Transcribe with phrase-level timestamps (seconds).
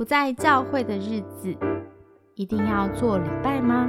[0.00, 1.54] 不在教会的日子，
[2.34, 3.86] 一定要做礼拜吗？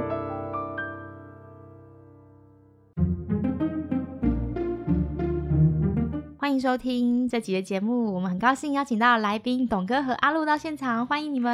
[6.36, 11.50] 欢迎收听这集的节目，我们很高兴邀请到来宾董哥和阿路到现场，欢迎你们！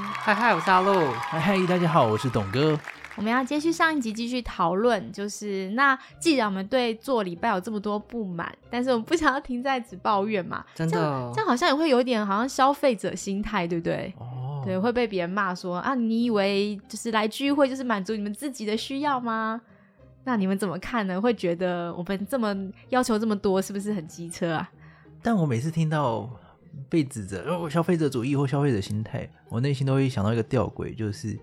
[0.00, 0.90] 嗨嗨，我是阿路。
[1.12, 2.80] 嗨嗨，大家好，我是董哥。
[3.18, 14.14] 我们要接续上一集继续讨论，就是那既然我们对做礼拜有这么多不满，但是我们不想要停在只抱怨嘛，真的，这样好像也会有一点好像消费者心态，对不对？
[14.18, 19.60] 哦，对，会被别人骂说啊，你以为就是来聚会就是满足你们自己的需要吗？
[20.22, 21.20] 那你们怎么看呢？
[21.20, 22.54] 会觉得我们这么
[22.90, 24.70] 要求这么多，是不是很机车啊？
[25.20, 26.30] 但我每次听到
[26.88, 31.36] 被指责哦消费者主义或消费者心态，我内心都会想到一个吊诡，就是。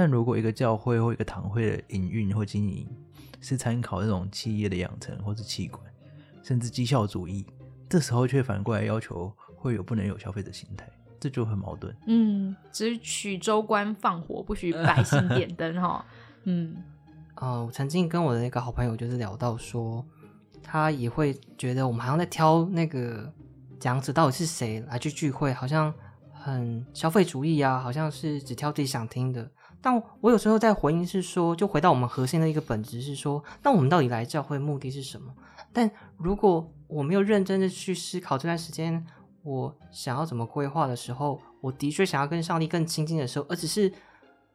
[0.00, 2.88] 但如果一个教会或一个堂会的营运或经营
[3.38, 5.84] 是参考那种企业的养成或是气管，
[6.42, 7.44] 甚至绩效主义，
[7.86, 10.88] 这时候却反过来要求会有不能有消费者心态，
[11.20, 11.94] 这就很矛盾。
[12.06, 16.02] 嗯，只许州官放火，不许百姓点灯，哈。
[16.44, 16.76] 嗯，
[17.34, 20.02] 呃，我曾经跟我的那个好朋友就是聊到说，
[20.62, 23.30] 他也会觉得我们好像在挑那个
[23.78, 25.92] 讲者到底是谁来去聚会，好像
[26.32, 29.50] 很消费主义啊，好像是只挑自己想听的。
[29.82, 35.32] 但我有时候在回应是说，就回到我们核心的一个本质是说，那我们到底来教会目的是什么？
[35.72, 39.06] 但如果我没有认真的去思考这段时间
[39.42, 43.90] 我想要怎么规划的时候，我的确想要跟上帝更亲近的时候，而只是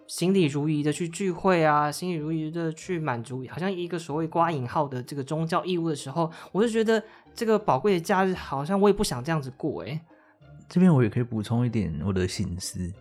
[0.06, 7.04] 心里如仪的去聚会啊，心里如仪的去满足，好像一个所谓刮引号的这个宗教义务的时候，我就觉得
[7.34, 10.00] 这个宝贵的假日好像我也不想这样子过诶。
[10.70, 12.94] 这边我也可以补充一点我的心思。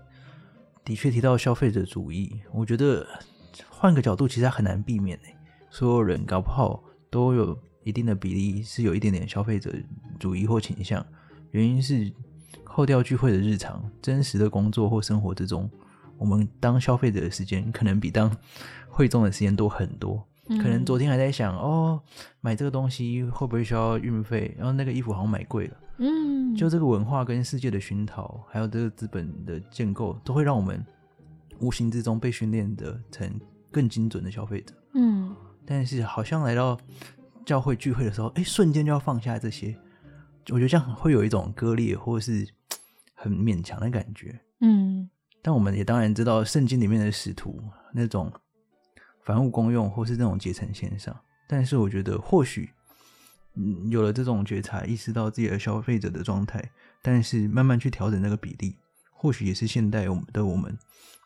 [0.84, 3.06] 的确提到消费者主义，我觉得
[3.70, 5.34] 换个角度，其实很难避免诶。
[5.70, 9.72] 所有人搞不好都有一定的比例是有一点点消费者
[10.18, 11.05] 主义或倾向。
[11.52, 12.12] 原因是
[12.64, 15.70] 扣掉聚会的日常，真实的工作或生活之中，
[16.18, 18.30] 我们当消费者的时间可能比当
[18.89, 20.22] 会众的时间多很多。
[20.46, 21.98] 可能昨天还在想哦，
[22.42, 24.55] 买这个东西会不会需要运费？
[24.58, 25.77] 然后那个衣服好像买贵了。
[25.98, 30.84] 嗯，就这个文化跟世界的熏陶，还有这个资本的建构，都会让我们
[31.58, 33.28] 无形之中被训练的成
[33.70, 34.74] 更精准的消费者。
[34.94, 35.34] 嗯，
[35.66, 36.78] 但是好像来到
[37.44, 39.76] 教会聚会的时候，哎，瞬间就要放下这些，
[40.50, 42.46] 我觉得这样会有一种割裂或者是
[43.14, 44.38] 很勉强的感觉。
[44.60, 45.08] 嗯，
[45.42, 47.60] 但我们也当然知道圣经里面的使徒
[47.92, 48.32] 那种
[49.24, 52.70] 凡物公用或是那种阶层线上，但是我觉得或许。
[53.56, 56.70] 嗯，有了这种觉察，意识到自己的消费者的状态，
[57.02, 58.74] 但是慢慢去调整那个比例，
[59.12, 60.76] 或许也是现代我们的我们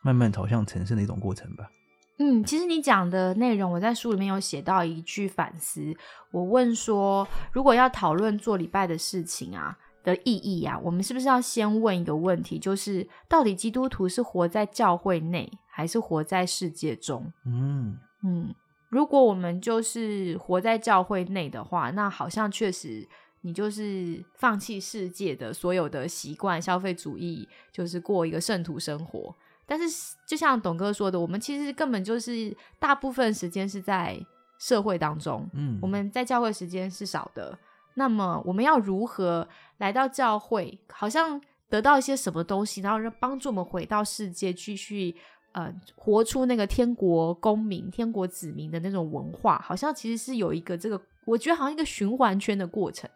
[0.03, 1.71] 慢慢朝向成圣的一种过程吧。
[2.19, 5.95] 嗯，其实你讲的内容，我在书里面有写到一句反思。
[6.31, 17.33] 我问说，如果要讨论做礼拜的事情啊的意义啊，我们是不是要先问一个问题，就是到底基督徒是活在教会内，还是活在世界中？
[17.47, 18.55] 嗯嗯。
[18.89, 23.07] 如果我们就是活在教会内的话，那好像确实
[23.43, 29.35] 你就是放弃世界的所有的习惯，消费主义，就是过一个圣徒生活。
[29.67, 34.19] 但是就像董哥说的，我们其实根本就是大部分时间是在
[34.59, 37.59] 社会当中，嗯，我们在教会时间是少的。
[37.95, 41.39] 那么我们要如何来到教会，好像
[41.69, 45.15] 得到一些什么东西，然后让帮助我们回到世界继续。
[45.53, 53.09] 呃，活出那个天国公民、天国子民的那种文化，好像其实是有一个这个，我觉得好像一个循环圈的过程。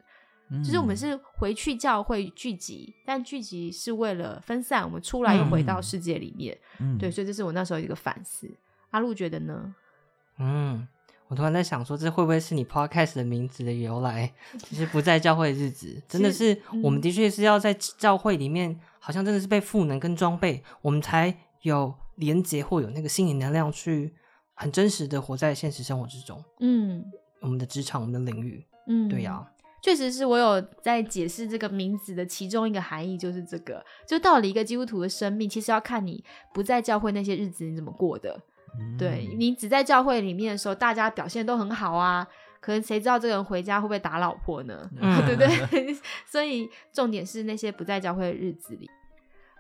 [0.63, 6.55] 就是我们是回去教会聚集，但聚集是为了分散，我们出来又回到世界里面。
[6.99, 8.47] 对，所以这是我那时候一个反思。
[8.91, 9.75] 阿路觉得呢？
[10.39, 10.87] 嗯，
[11.29, 14.31] 我突然在想说，这会不会是你 podcast 的名字的由来？
[14.59, 21.95] 其 实不在教会的日子，真的是我们的确是要在教会里面，好像真的是被赋能跟装备，我们才有。
[22.17, 24.15] 连接或有那个心理能量去
[24.53, 26.45] 很真实的活在现实生活之中。
[26.61, 27.03] 嗯，
[27.41, 28.65] 我们的职场，我们的领域。
[28.87, 29.43] 嗯，对呀，
[29.83, 36.23] 确实是我有在解释这个名字的其中一个含义，就是这个，就到了一个基督徒的生命，其实要看你
[36.53, 38.39] 不在教会那些日子你怎么过的。
[38.99, 42.25] 对你只在教会里面的时候，大家表现都很好啊，
[42.61, 44.89] 可能谁知道这个人回家会不会打老婆呢？
[45.27, 45.97] 对不对？
[46.31, 48.89] 所以重点是那些不在教会的日子里。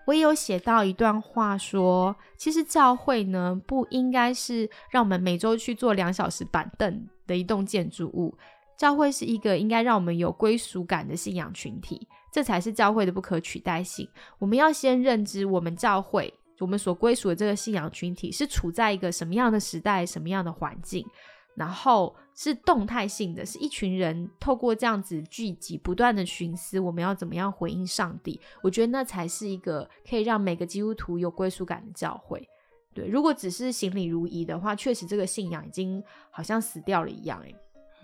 [0.06, 8.36] 我也有写到一段话，说其实教会呢不应该是让我们每周去坐两小时板凳的一栋建筑物，
[8.76, 14.08] 教会是一个应该让我们有归属感的信仰群体，这才是教会的不可取代性。
[14.38, 21.06] 我们要先认知我们教会，我们所归属的这个信仰群体是处在一个什么样的时代、什么样的环境。
[21.54, 28.40] 然后是动态性的，是一群人透过这样子聚集，不断的寻思我们要怎么样回应上帝。
[28.62, 32.48] 我觉得那才是一个可以让每个基督徒有归属感的教会。
[32.94, 37.42] 对，如果只是行礼如仪的话，确实这个信仰已经好像死掉了一样。
[37.46, 37.54] 哎，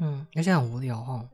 [0.00, 1.28] 嗯，而且很无聊哦。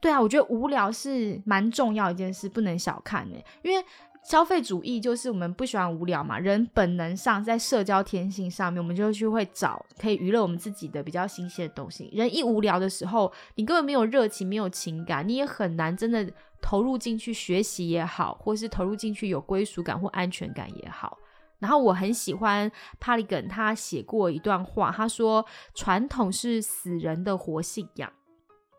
[0.00, 3.84] 对啊，我觉得无聊是蛮重要一件事，不能小看哎，因为。
[4.24, 12.10] 消费主义就是我们不喜欢无聊嘛，人本能上在社交天性上面，我们就去会找可以娱乐我们自己的比较新鲜的东西。
[12.12, 16.30] 人一无聊的时候，你根本没有热情，没有情感，你也很难真的
[16.60, 21.16] 投入进去学习也好，或是投入进去有归属感或安全感也好。
[21.58, 25.44] 然后我很喜欢帕里根他写过一段话，他说
[25.74, 28.12] ：“传统是死人的活信仰。”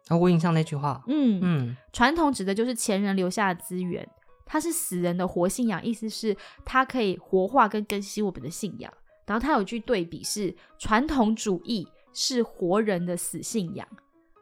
[0.08, 4.08] 啊，我印象那句话，嗯嗯，传统指的就是前人留下的资源。
[4.52, 6.36] 它是死人的活信仰，意思是
[6.66, 8.92] 它可以活化跟更新我们的信仰。
[9.28, 13.88] 然后它有句对比是：传统主义是活人的死信仰。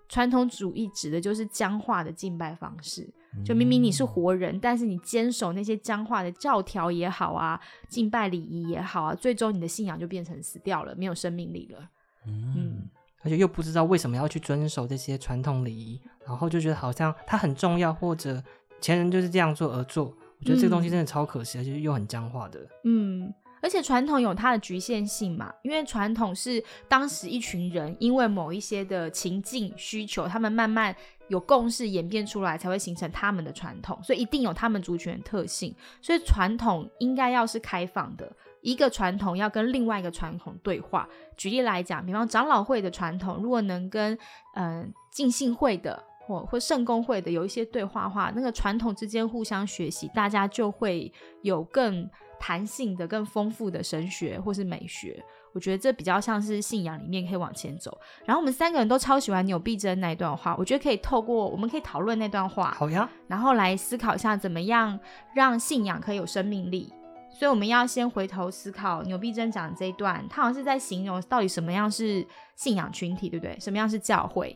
[0.08, 3.06] 传统主义指的就是僵化的敬拜方式，
[3.46, 7.60] 就明明你是活人，但是你坚守那些僵化的教条也好啊，
[7.90, 11.90] 敬拜礼仪也好啊，最终你的信仰就变成死掉了，没有生命力了。
[12.26, 12.88] 嗯，
[13.24, 18.42] 而且又不知道为什么要去遵守这些传统礼仪，然后就觉得好像它很重要，或者。
[18.80, 20.06] 前人就是这样做而做，
[20.40, 22.60] 我觉得这个东西真的超可惜，而且又很僵化的。
[22.84, 30.96] 嗯，而且传统有它的局限性嘛，因为传统是当时一群人因为某一些的情境需求，他们慢慢
[31.28, 35.76] 有共识演变出来，才会形成他们的传统，所以一定有他们族群的特性。
[36.02, 38.32] 所以传统应该要是开放的，
[38.62, 41.10] 一个传统要跟另外一个传统对话。
[41.36, 44.18] 举例来讲，比方长老会的传统，如果能跟
[44.56, 46.04] 嗯浸信会的。
[46.28, 52.08] 或或圣公会的有一些对话话，那个传统之间互相学习，大家就会有更
[52.38, 55.24] 弹性的、更丰富的神学或是美学。
[55.54, 57.98] 我觉得这比较像是信仰里面可以往前走。
[58.26, 65.00] 然后我们三个人都超喜欢纽必珍那一段话，我觉得可以透过我们可以讨论那段话，好呀，然后来思考一下怎么样
[65.34, 66.94] 让信仰可以有生命力。
[67.32, 72.26] 所以我们要先回头思考纽必真讲这一段，他好像是在形容到底什么样是
[72.56, 73.58] 信仰群体，对不对？
[73.60, 74.56] 什么样是教会？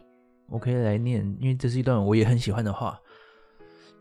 [0.51, 2.99] 我可以来念，因为这是一段我也很喜欢的话，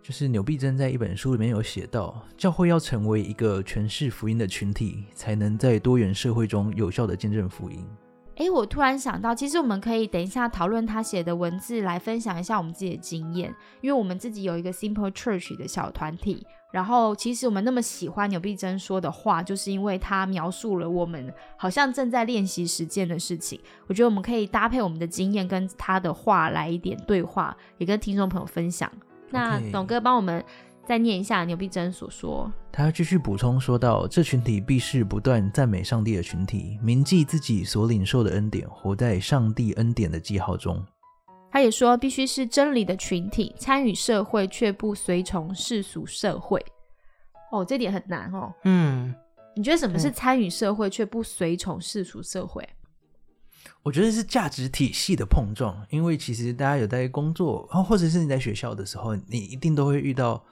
[0.02, 7.87] 就是纽必真在一本书里面有写到，教会要成为一个诠释福音的群体，才能在多元社会中有效的见证福音。
[8.35, 16.44] 哎，我突然想到，其实我们可以等一下讨论他写的文字，来分享一下我们自己的经验，因为我们自己有一个 Simple Church 的小团体。
[16.73, 23.61] 然后，其实我们那么喜欢牛必真说的话，就是因为他描述了我们好像正在练习实践的事情。
[23.89, 28.91] 我觉得我们可以搭配我们的经验跟他的话来一点对话，也跟听众朋友分享。
[29.31, 30.45] 那董哥帮我们
[30.85, 32.53] 再念一下牛必真所说。
[32.73, 40.81] 他继续补充说道：“这群体必是不断赞美上帝的群体，铭记自己所领受的恩典，活在上帝恩典的记号中。”
[41.50, 46.64] 他也说，必须是真理的群体，参与社会却不随从世俗社会。
[47.50, 48.55] 哦，这点很难哦。
[48.64, 49.12] 嗯，
[49.56, 52.67] 你觉得什么是参与社会却不随从世俗社会？
[53.82, 55.76] 我觉得是价值体系的碰撞。
[55.91, 60.43] 因为其实大家有在工作，或者是你在学校的时候，你一定都会遇到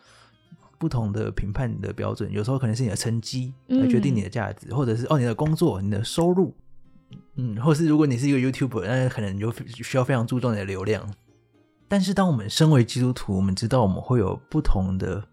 [0.78, 2.30] 不同的评判的标准。
[2.32, 6.52] 有时候可能是你的成绩来决定你的价值，或者是哦你的工作、你的收入。
[7.40, 11.08] 嗯，或是如果你是一个 YouTuber，那可能就需要非常注重你的流量。
[11.86, 15.24] 但是，当我们身为基督徒，我们知道我们会有不同的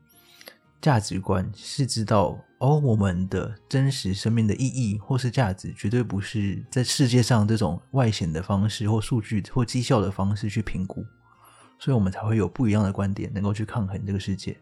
[0.80, 11.04] 价值观，是知道哦，我们的真实生命的意义或是价值，绝对不是在世界上这种外显的方式或数据或绩效的方式去评估，
[11.80, 14.56] 所以我们才会有不一样的观点，能够去抗衡这个世界。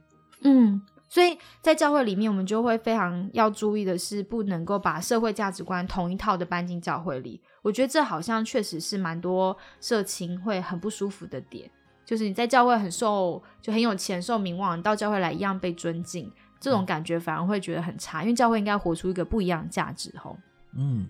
[0.43, 0.81] 嗯。
[1.13, 7.39] 所以在教会里面，我们就会非常要注意的是，不能够把社会价值观同一套的搬进教会里。
[7.61, 11.69] 我觉得这好像确实是蛮多社情会很不舒服的点，
[12.03, 18.23] 就是你在教会很受就很有钱、受名望，到教会来一样被尊敬，这种感觉反而会觉得很差。
[18.23, 20.35] 因为教会应该活出一个不一样的价值，吼。
[20.75, 21.05] 嗯，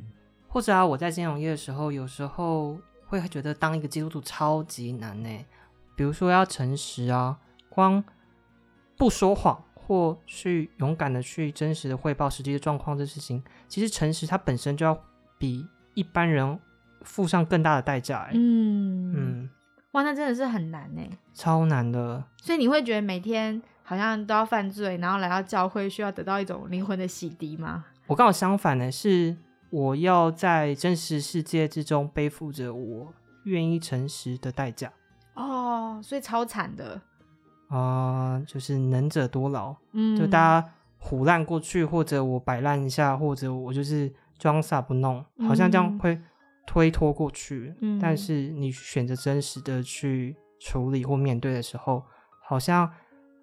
[0.49, 5.29] 或者啊，我在金融业的时候，有时候会觉得当一个基督徒超级难呢。
[5.95, 7.37] 比如说要诚实啊，
[7.69, 8.03] 光
[8.97, 9.63] 不说谎。
[9.93, 14.99] 或去勇敢的去真实的汇报实际的状况，这事情其实诚实它本身就要
[15.37, 16.59] 比一般人
[17.03, 18.27] 付上更大的代价。
[18.33, 19.49] 嗯嗯，
[19.91, 21.03] 哇，那真的是很难呢，
[21.35, 22.23] 超难的。
[22.41, 27.85] 所以你会觉得每天好像都要犯罪，然后来到教会需要得到一种灵魂的洗涤吗？
[28.07, 29.37] 我刚好相反的是，
[29.69, 34.91] 我要在真实世界之中背负着我愿意诚实的代价。
[35.35, 36.99] 哦，所以超惨的。
[37.73, 46.19] 啊，就是能者多劳，嗯，就大家胡烂过去，或者我摆烂一下，或者我就是装傻不弄，好像这样会
[46.67, 52.03] 推脱过去，嗯但是你选择真实的去处理或面对的时候，
[52.45, 52.87] 好像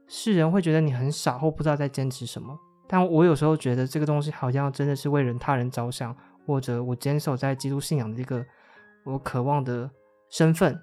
[0.07, 2.57] 世人会觉得你很傻或不知道在坚持什么。
[2.87, 8.45] 但我有时候觉得这个东西好像真的是为人他人着想，或者我坚守在基督信仰的一个
[9.05, 9.91] 我渴望的
[10.31, 10.81] 身份。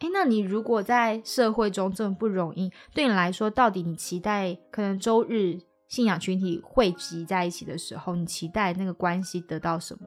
[0.00, 10.06] 哎，那你如果在社会中这么不容易，对你来说，到底你期待可能周日信仰群体汇集在一起的时候，你期待那个关系得到什么？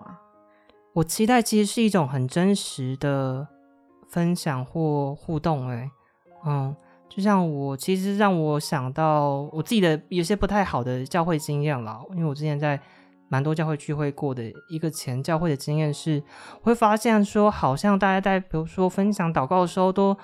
[0.93, 3.47] 我期待其实是一种很真实的
[4.09, 5.89] 分享或互动、欸，
[6.45, 6.75] 嗯，
[7.09, 12.79] 就像我其实让我想到我自己的有些不太好的教会经验啦，因为我之前在
[13.31, 16.21] 蛮多教会聚会过的一个前教会的经验是，
[16.59, 20.17] 我会发现说好像大家在比如说分享祷告的时候都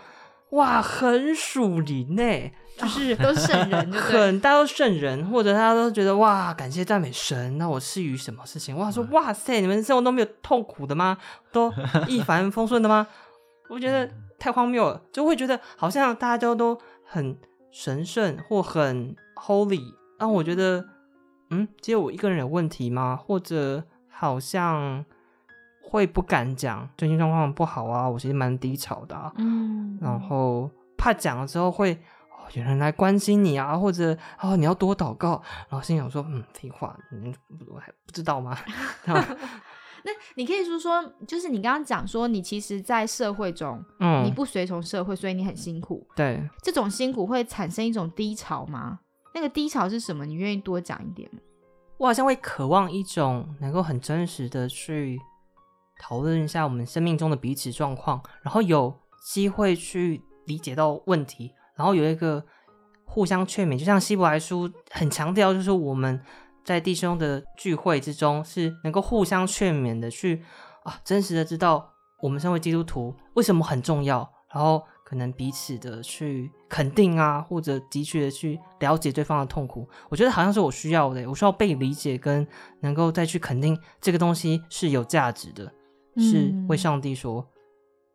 [0.52, 7.58] 哇很属灵呢、就是、都圣人很大家都圣人，或者大家都觉得哇，感谢赞美神。
[7.58, 8.78] 那我是于什么事情？
[8.78, 11.18] 哇，说哇塞，你们生活都没有痛苦的吗？
[11.52, 11.74] 都
[12.08, 13.08] 一帆风顺的吗？
[13.70, 17.38] 我觉得太荒谬了，就会觉得好像大家都都很
[17.72, 19.82] 神圣或很 holy。
[20.20, 20.84] 让我觉得，
[21.50, 23.16] 嗯，只有我一个人有问题吗？
[23.16, 25.04] 或者好像
[25.82, 29.32] 会不敢讲，最近状况不好啊，我其实蛮低潮的、啊。
[29.38, 37.34] 嗯，然后怕讲了之后会哦有人来关心你啊，或者哦你要多祷告，然后心想说嗯废话，你
[37.68, 38.58] 我还不知道吗？
[40.04, 46.08] 那你可以说说，就是你刚刚讲说，你其实，在社会中，嗯，你不随从社会，所以你很辛苦。
[46.16, 49.00] 对，这种辛苦会产生一种低潮吗？
[49.38, 50.26] 那个低潮是什么？
[50.26, 51.40] 你愿意多讲一点吗？
[51.98, 55.20] 我好像会渴望一种能够很真实的去
[56.00, 58.92] 讨论一下我们生命中的彼此状况，然后有
[59.24, 62.44] 机会去理解到问题，然后有一个
[63.06, 66.20] 互相劝勉，就像希伯来书很强调，就是我们
[66.64, 70.44] 在弟兄的聚会之中是能够互相劝勉的，去
[70.84, 79.88] 啊真实的知道我们身为基督徒为什么很重要，然后可能彼此的去肯定啊，或者的确的去了解对方的痛苦。
[80.10, 82.46] 我觉得好像是我需要的，我需要被理解，跟
[82.82, 85.64] 能够再去肯定这个东西是有价值的，
[86.18, 87.48] 是嗯为上帝所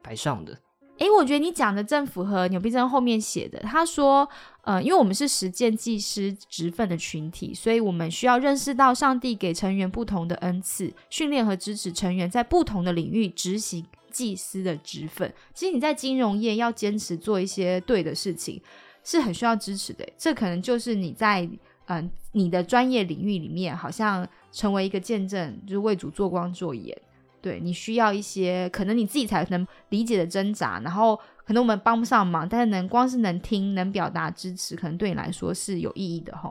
[0.02, 0.52] 摆上的。
[0.98, 3.58] 诶，我觉得你讲的正符合牛逼症后面写的。
[3.60, 4.28] 他说，
[4.64, 15.32] 呃，因为我们是实践技师职分的群体，所以我们需要认识到上帝给成员不同的恩赐，训练和支持成员在不同的领域执行祭司的职分。
[15.54, 18.60] 其实你在金融业要坚持做一些对的事情，
[19.02, 20.06] 是很需要支持的。
[20.18, 21.48] 这可能就是你在
[21.86, 26.96] 嗯、你的专业领域里面，好像成为一个见证，就是为主做光做盐。
[27.42, 36.50] 对你需要一些可能你自己才能理解的挣扎，然后可能我们帮不上忙，但是能光是能听、能表达支持，可能对你来说是有意义的哈。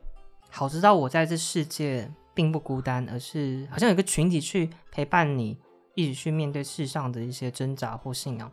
[0.50, 5.58] 好知道我在这世界并不孤单，而是好像有个群体去陪伴你，
[5.96, 8.52] 一起去面对世上的一些挣扎或信仰。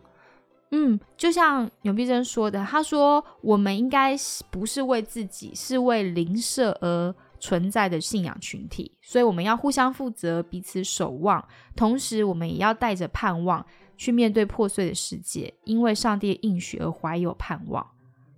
[0.71, 11.43] 嗯，就像牛必真说的，他说我们应该是不是为自己，是为灵舍而存在的信仰群体，所以我们要互相负责，彼此守望，
[11.75, 13.65] 同时我们也要带着盼望
[13.97, 17.87] 去面对破碎的世界，因为上帝应许而怀有盼望。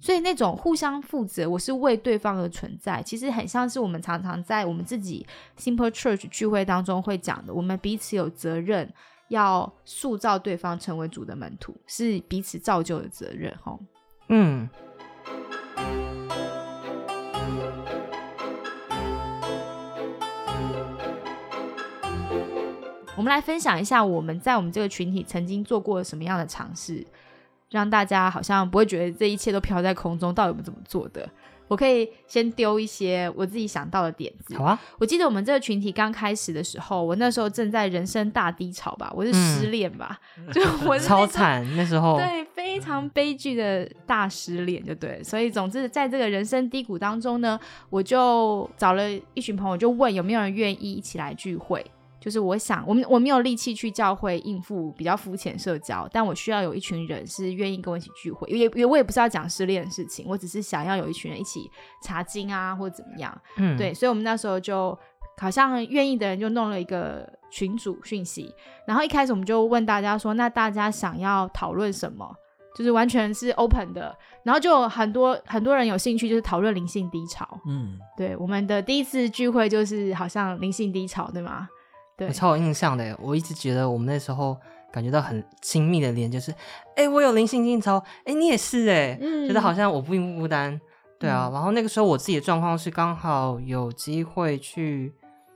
[0.01, 5.27] 所以那种互相负责，我是为对方而存在，其实很像是我们常常在我们自己
[5.59, 8.91] Simple Church 聚会当中会讲的，我们彼此有责任
[9.29, 13.55] 要塑造对方成为主的门徒，是彼此造就的责任。
[13.63, 13.79] 哈，
[14.29, 14.67] 嗯，
[23.17, 27.07] 我们来分享一下我们在我们这个群体曾经做过什么样的尝试，
[27.71, 31.29] 让大家好像不会觉得这一切都飘在空中，到底我们怎么做的？
[31.69, 34.57] 我可以先丢一些我自己想到的点子。
[34.57, 40.19] 好啊，我记得我们这个群体刚开始的时候，我那时候正在人生大低潮吧，我是失恋吧，
[40.53, 45.23] 就我是 超惨，那时候对，非常悲剧的大失恋，就对。
[45.23, 47.57] 所以，总之，在这个人生低谷当中呢，
[47.89, 51.89] 我就找了一群朋友，就问有没有人愿意一起来聚会。
[52.21, 58.49] 就是我想，我们我没有力气去教会应付比较肤浅社交，但我需要有一群人是愿意跟我一起聚会。
[58.51, 61.71] 也也我也不是要讲失恋的事情，我只是想要有一群人一起
[62.03, 63.41] 查经啊，或者怎么样。
[63.57, 64.97] 嗯，对，所以我们那时候就
[65.39, 68.55] 好像愿意的人就弄了一个群组讯息，
[68.87, 72.31] 然后一开始我们就问大家说，那大家想要讨论什么？
[72.77, 77.61] 就是完全是 open 的，然后就很多很多人有兴趣，就是讨论灵性低潮。
[77.67, 81.69] 嗯，对，我们的第一次聚会就是好像灵性低潮，对吗？
[82.21, 83.17] 对我，超有印象的。
[83.19, 84.55] 我一直觉得我们那时候
[84.93, 86.55] 感觉到很亲密的连，就是
[86.95, 90.79] 哎、我有灵性低潮，哎、你也是哎、嗯觉得好像我并不孤单。
[91.19, 95.15] 对啊，嗯然后那个时候我自己的状况是刚好有机会去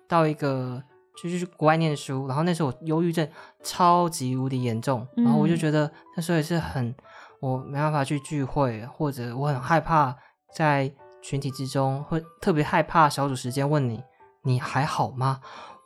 [0.09, 0.83] 到一个
[1.23, 3.29] 就去国外念书，然后那时候我忧郁症
[3.63, 6.95] 超级无敌严重，然后我就嗯觉得那时候也是很
[7.41, 10.17] 我没办法去聚会，或者我很害怕
[10.55, 10.91] 在
[11.21, 14.03] 群体之中，会特别害怕小组时间问你
[14.43, 15.41] 你还好吗？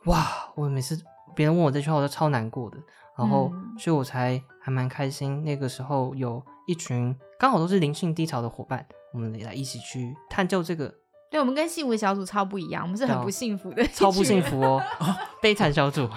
[0.05, 0.99] 哇，我每次
[1.35, 2.77] 别人问我这句话，我都超难过的。
[3.17, 5.43] 然后，嗯所以我才还蛮开心。
[5.43, 10.93] 那个时候有一群刚好都是灵性低潮的伙伴，我们来一起去探究这个
[11.29, 14.41] 对我们跟幸福小组超不一样，我们是很不幸福的，超不幸。
[14.41, 14.81] 福哦
[15.41, 16.07] 悲惨小组。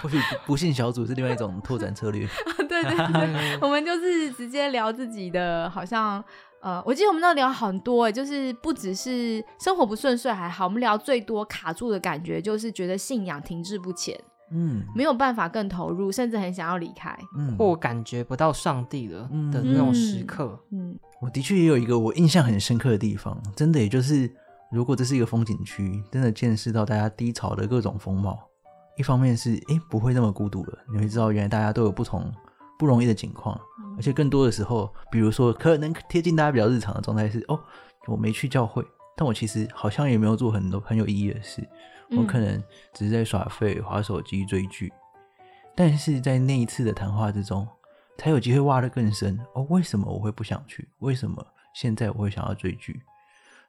[0.47, 2.27] 不幸小组是另外一种拓展策略。
[2.69, 6.23] 对对对，我们就是直接聊自己的，好像
[6.63, 14.17] 呃，我记得我们那聊很多，哎，就是不只是生活不顺遂还好，我们聊最多卡住的感觉就是觉得信仰停滞不前，
[14.53, 17.19] 嗯没有办法更投入，甚至很想要离开。
[17.37, 24.31] 嗯，或感觉不到上帝了嗯的那种时刻，嗯我的确也有一个我印象很深刻的地方，真的也就是，
[24.71, 28.39] 如果这是一个风景区，真的见识到大家低潮的各种风貌。
[28.99, 32.31] 一方面是哎不会那么孤独了，你会知道原来大家都有不同
[32.83, 37.57] 不容易的情况，嗯而且更多的时候，比如说可能贴近大家比较日常的状态是哦，
[38.09, 38.85] 我没去教会，
[39.17, 41.63] 但我其实好像也没有做很多很有意义的事，
[42.11, 42.61] 我嗯可能
[42.93, 44.93] 只是在耍废、划手机、追剧，
[45.77, 47.65] 但是在那一次的谈话之中，
[48.19, 49.39] 才有机会挖得更深。
[49.55, 50.89] 哦，为什么我会不想去？
[50.99, 53.01] 为什么现在我会想要追剧？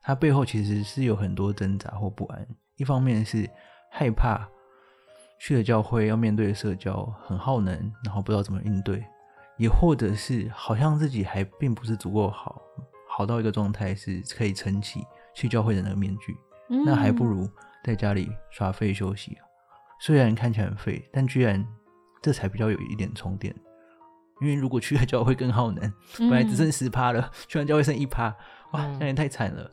[0.02, 2.48] 它背后其实是有很多挣扎或不安。
[2.78, 3.48] 一方面是
[3.92, 4.50] 害怕
[5.44, 8.98] 去了教会要面对的社交很耗能，然后不知道怎么应对；
[9.58, 12.62] 也或者是好像自己还并不是足够好，
[13.10, 15.02] 好到一个状态是可以撑起
[15.36, 16.34] 去教会的那个面具。
[16.70, 17.46] 嗯那还不如
[17.84, 19.44] 在家里耍废休息啊。
[20.00, 21.62] 虽然看起来很废，但居然
[22.22, 23.54] 这才比较有一点充电。
[24.40, 28.34] 因为如果去了教会更耗能，本来只剩十趴了，去完教会剩一趴，
[28.72, 29.70] 哇，嗯那也太惨了。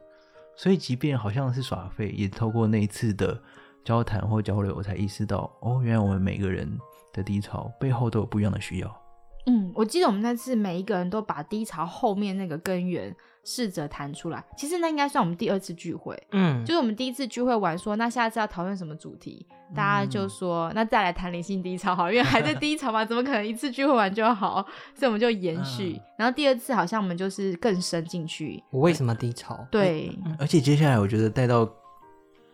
[0.56, 3.40] 所以即便好像是耍废，也透过那一次的
[3.84, 6.68] 交谈或交流，我才意识到，哦，原来我们每个人
[7.12, 9.02] 的低潮背后都有不一样的需要。
[9.46, 14.44] 嗯，我记得我们那次每一个人都把低潮后面那个根源试着谈出来。
[14.54, 19.46] 其实那应该算我们第二次聚会，嗯，就是我们第一次聚会完说，那下次要讨论什么主题？
[19.74, 24.62] 大家就说，那再来谈灵性低潮好了，因为还在低潮嘛，怎么可能一次聚会完就好？
[24.94, 25.94] 所以我们就延续。
[25.96, 29.66] 嗯然后第二次好像我们就是更深进去，我为什么低潮？
[29.70, 31.64] 对，而且接下来我觉得带到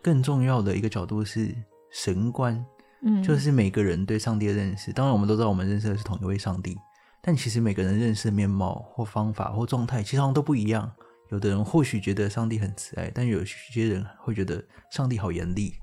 [0.07, 1.53] 更重要的一个角度是
[1.91, 2.65] 神观，
[3.01, 4.93] 嗯，就是每个人对上帝的认识。
[4.93, 6.77] 当然，我们都知道我们认识的是同一位上帝，
[7.21, 10.89] 但其实每个人认识的面貌或方法或状态，其实好像都不一样。
[11.29, 15.73] 有的人或许觉得上帝很慈爱，但有些人会觉得上帝好严厉，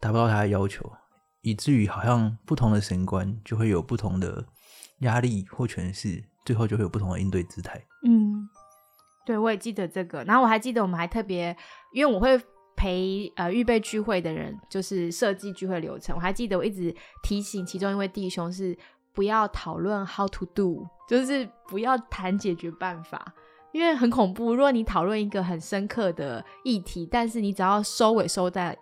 [0.00, 0.90] 达不到他的要求，
[1.42, 4.44] 以至于好像不同的神观就会有不同的
[5.02, 7.80] 压力或诠释，最后就会有不同的应对姿态。
[8.04, 8.48] 嗯，
[9.24, 10.24] 对，我也记得这个。
[10.24, 11.56] 然后我还记得我们还特别，
[11.92, 12.36] 因为我会
[12.78, 16.14] 陪呃预备聚会的人，就是设计聚会流程。
[16.14, 18.78] 我还记得我一直提醒其中一位弟兄是
[19.12, 23.34] 不要讨论 how to do，就是不要谈解决办法。
[23.72, 28.78] 因为很恐怖，如果你讨论一个很深刻的议题，但是你只要收尾收在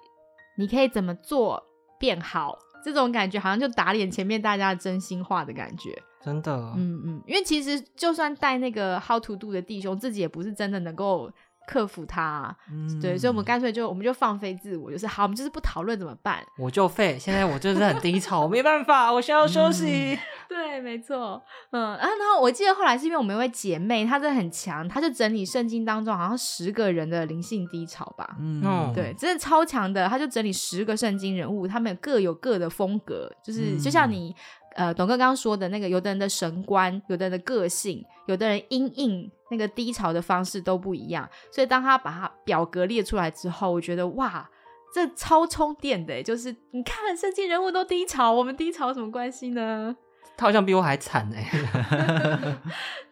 [0.59, 1.63] 你可以怎么做
[1.99, 5.91] 变好，这种感觉好像就打脸前面大家的真心话的感觉。
[6.23, 11.31] 真的，嗯嗯，因为其实就算带那个 How to do 的弟兄，自己也不是真的能够
[11.67, 16.43] 克服它啊、嗯对，所以我们干脆就我们就放飞自我，就是好，我们就是不讨论怎么办。
[16.57, 17.19] 我就废。
[17.19, 20.19] 现在我就是很低潮，我没办法，我需要休息。
[20.49, 28.37] 对，没错，嗯，啊，然后我记得后来是因为我们有位姐妹，她真的很强，她就整理圣经当中好像十个人的灵性低潮吧。
[28.39, 34.35] 嗯嗯对，真的超强的，她就整理十个圣经人物，他们各有各的风格，就是就像你、
[34.77, 44.49] 呃董哥刚刚说的那个，有的人的神观，有的人的个性，有的人因应那个低潮的方式都不一样，所以当他把他表格列出来之后，我觉得哇。
[44.95, 49.95] 这超充电的欸，就是你看圣经人物都低潮，我们低潮有什么关系呢？
[50.39, 52.57] 他好像比我还惨 哎、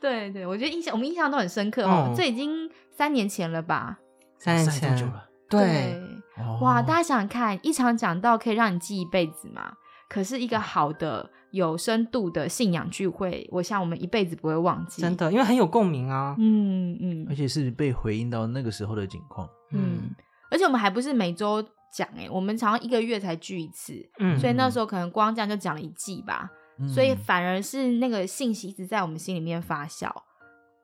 [0.01, 3.99] 对对，我觉得印象我们印象都很深刻哦，嗯这已经三年前了吧？
[4.39, 5.29] 三年前久了？
[5.51, 6.01] 对，
[6.39, 9.75] 哦哇，大家想想看，一场讲道可以让你记一辈子嘛？
[10.15, 15.03] 可是一个好的、有深度的信仰聚会，我想我们一辈子不会忘记。
[15.03, 16.37] 真，的，因为很有共鸣啊。
[16.39, 19.49] 嗯嗯而且是被回应到那个时候的景况。
[19.73, 20.15] 嗯，
[20.53, 21.61] 而且我们还不是每周
[21.93, 26.49] 讲哎，我们常常一个月才聚一次，嗯，所以那时候可能光这样就讲了一季吧。
[26.79, 30.09] 嗯所以反而是那个信息一直在我们心里面发酵。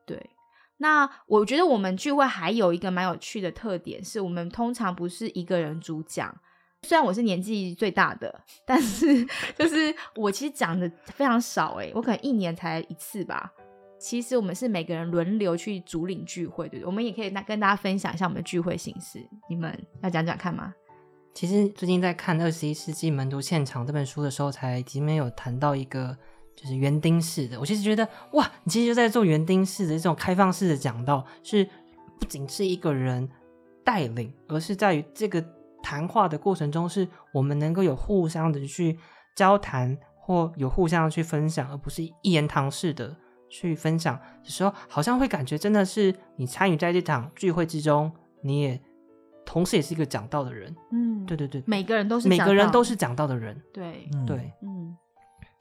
[0.05, 0.29] 对，
[0.79, 6.35] 那我觉得我们聚会还有一个蛮有趣的特点，是我们通常不是一个人主讲。
[6.87, 13.51] 虽然我是年纪最大的，但是就是我其实讲的非常少诶，我可能一年才一次吧。
[13.99, 16.87] 其实我们是每个人轮流去主领聚会，对不对？
[16.87, 20.73] 我们也可以那跟大家分享一下我们的聚会形式，你们要讲讲看吗？
[21.35, 26.17] 其实最近在看《二十一世纪门徒现场》这本书的时候，才里面有谈到一个
[26.55, 27.59] 就是园丁式的。
[27.59, 31.63] 我其实觉得哇，你其实就在做园丁式的这种开放式的讲道，是
[32.19, 33.29] 不仅是一个人
[33.83, 35.39] 带领，而是在于这个
[35.81, 38.97] 谈话的过程中，是我们能够有互相的去
[39.35, 43.15] 交谈，或有互相的去分享，而不是一言堂式的
[43.49, 48.11] 去分享的时候，好像会感觉真的是你参与在这场聚会之中，
[48.43, 48.81] 你也
[49.45, 50.75] 同时也是一个讲道的人。
[50.91, 53.59] 嗯，对对对，每个人都是每个人都是讲道的人。
[53.73, 54.95] 对，嗯对，嗯。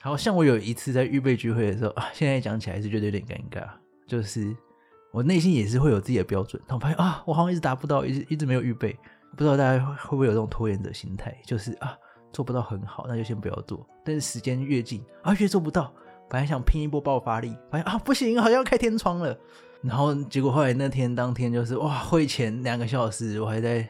[0.02, 3.68] 好像我有一次在预备聚会的时候啊，现在讲起来是觉得有点尴尬，
[4.06, 4.56] 就是
[5.12, 8.98] 我内心也是会有自己的标准，但我发现啊，我好像一直达不到，一直一直没有预备，
[9.36, 11.96] 不知道大家会不会有这种拖延者心态，就是啊
[12.32, 15.92] 做不到很好，那就先不要做，但是时间越近啊越做不到，
[16.28, 19.36] 本来想拼一波爆发力，发现啊不行，好像要开天窗了，
[19.82, 23.82] 然后结果后来那天当天就是哇会前两个小时我还在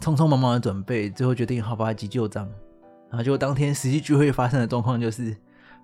[0.00, 2.48] 匆匆忙忙的准备，最后决定好吧急救章。
[3.08, 5.36] 然后结果当天实际聚会发生的状况就是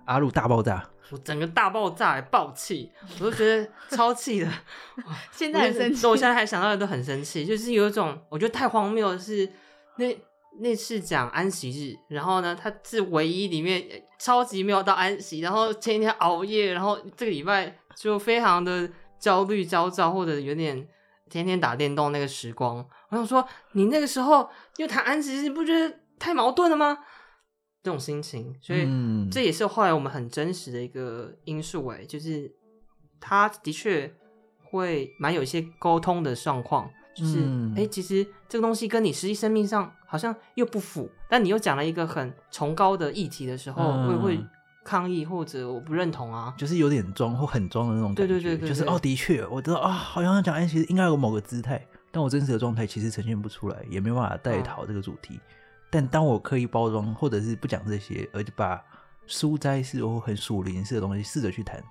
[0.09, 4.51] 阿鲁大爆炸，我整个大爆炸，爆气，我都觉得超气的。
[5.31, 9.47] 现在很生气，我现在还想到的都很生气，就是有一种我觉得太荒谬的是，
[9.97, 10.19] 那
[10.61, 13.83] 那次讲安息日，然后呢，他是唯一里面
[14.17, 20.87] 超级没有到安息，然后前一天熬夜，然后这个礼拜就非常的焦虑焦躁，或者有点
[21.29, 22.83] 天天打电动那个时光。
[23.09, 26.97] 我想说，你那个时候又谈安息日，你不觉得太矛盾了吗？
[27.89, 29.27] 这种心情，所以嗯。
[29.31, 32.51] 这也是后来我们很真实的一个因素，哎，就是
[33.19, 34.13] 他的确
[34.63, 37.39] 会蛮有一些沟通的状况，就是
[37.75, 44.45] 哎、其实这个东西跟你实际生命上好像又不符，但你又讲了一个很崇高的议题的时候，嗯会会
[44.85, 48.33] 抗议或者我不认同啊，就是有点装或很装的那种感觉。
[48.33, 55.39] 对对对对对就是哦，的确，我知道啊，好像讲哎，其实应该有某个姿态，但我真实的状态其实呈现不出来，也没办法带讨这个主题。
[55.89, 58.81] 但当我刻意包装，或者是不讲这些，而且把
[59.25, 61.83] 书斋式或很属灵式的东西试着去谈，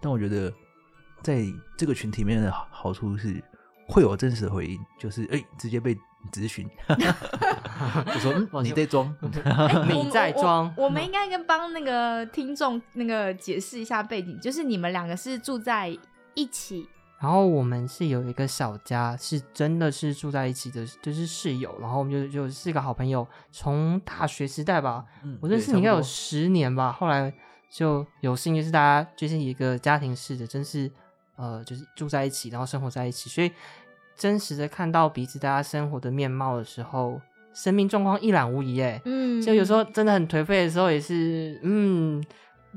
[0.00, 0.52] 但我觉得
[1.22, 1.44] 在
[1.76, 3.42] 这个群体里面的好好处是
[3.88, 5.94] 会有真实的回应，就是哎、直接被
[6.32, 9.14] 咨询， 我说、嗯、你在装，
[9.88, 15.94] 你在装我们应该跟帮那个听众那个解释一下背景，就是你们两个是住在
[16.34, 16.88] 一起，
[17.24, 21.74] 然后我们是有一个小家，是真的是住在一起的，就是室友。
[21.80, 26.92] 然后我们就就四个好朋友，从大学时代吧，嗯我认识你应该有十年吧。
[26.92, 27.32] 后来
[27.70, 30.90] 就有幸就是大家就是一个家庭式的，真是
[31.36, 33.50] 呃就是住在一起，然后生活在一起，所以
[34.14, 37.18] 真实的看到彼此大家生活的面貌的时候，
[37.54, 38.82] 生命状况一览无遗。
[38.82, 42.22] 哎，嗯就有时候真的很颓废的时候，也是嗯，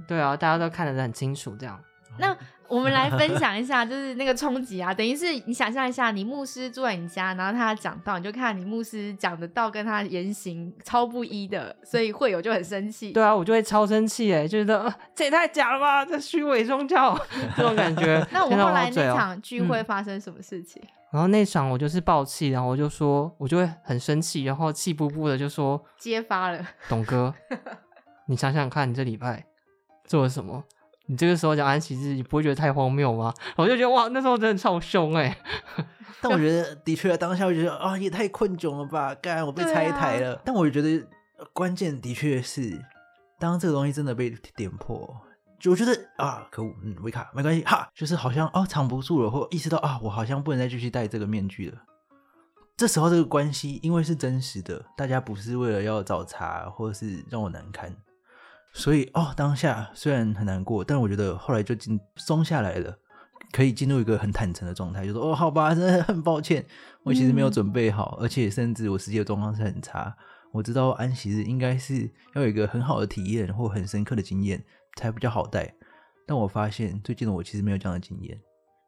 [0.07, 1.77] 对啊，大家都看得很清楚，这样。
[2.19, 2.35] 那
[2.69, 13.11] 我们来分 享一下，就是那个冲击啊，等于是你想象一下，你牧师住在你家，然后他讲道，你就看你牧师讲的道跟他言行超不一的，所以会有就很生气。
[13.11, 17.17] 对啊，我就会超生气哎，就觉得、呃这也太假了吧，这虚伪宗教
[17.55, 18.25] 这种感觉。
[18.31, 20.81] 那我们后来那场聚会嗯发生什么事情？
[21.09, 27.33] 然后那场我就是爆气，然后我就说，我就会很生气，然后气不不的就说，揭发了，董哥，
[28.27, 29.45] 你想想看，你这礼拜
[30.05, 30.63] 做了什么？
[31.07, 33.33] 你这个时候讲安息日，你不会觉得太荒谬吗？
[33.57, 35.37] 我就觉得哇，那时候真的超凶哎、
[36.21, 40.41] 但我觉得的确当下我觉得啊，也太困窘了吧，干我被拆台啊了。
[40.45, 40.89] 但我觉得
[41.37, 42.79] 呃关键的确是，
[43.39, 45.15] 当这个东西真的被点破，
[45.59, 51.77] 就我觉得啊，可恶，嗯，维卡没关系哈，就是好像哦藏不住了，或意识到啊，我好像不能再继续戴这个面具了。
[52.75, 57.95] 这时候这个关系因为是真实的，大家不是为了要找茬或者是让我难堪，
[58.77, 62.97] 所以哦当下虽然很难过，但我觉得后来就进松下来了。
[63.53, 66.65] 可以进入一个很坦诚的状态，就说哦，好吧，真 的很抱歉，
[67.03, 70.13] 我其实没有嗯准备好，而且甚至我实际的状况是很差。
[70.51, 74.61] 我知道安息日应该是要有一个很好的体验或很深刻的经验
[74.97, 75.73] 才比较好带，
[76.27, 78.37] 但我发现最近的我其实没有这样的经验。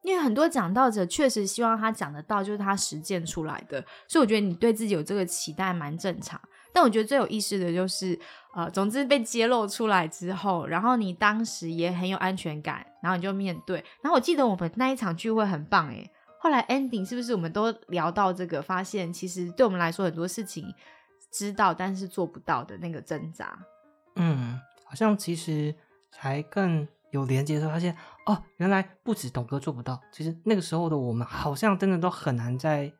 [0.04, 6.40] 因为很多讲道者确实希望他讲得到，就是他实践出来的，所以我觉得你对自己有这个期待蛮正常。
[6.74, 8.18] 但我觉得最有意思的就是，
[8.54, 13.84] 呃，总之被揭露出来之后，然后你当时也很有安全感，然后你就面对。
[14.02, 20.66] 然后我记得我们那一场聚会很棒诶，后来 ending 是不是我们都聊到这个，发现其实对我们来说很多事情
[21.32, 23.58] 知道，但是做不到的那个挣扎。
[24.16, 25.74] 嗯，好像其实
[26.12, 32.92] 才更有连接的时候，发现哦，原来不止董哥做不到，其实那个时候的我们好像真的都很难在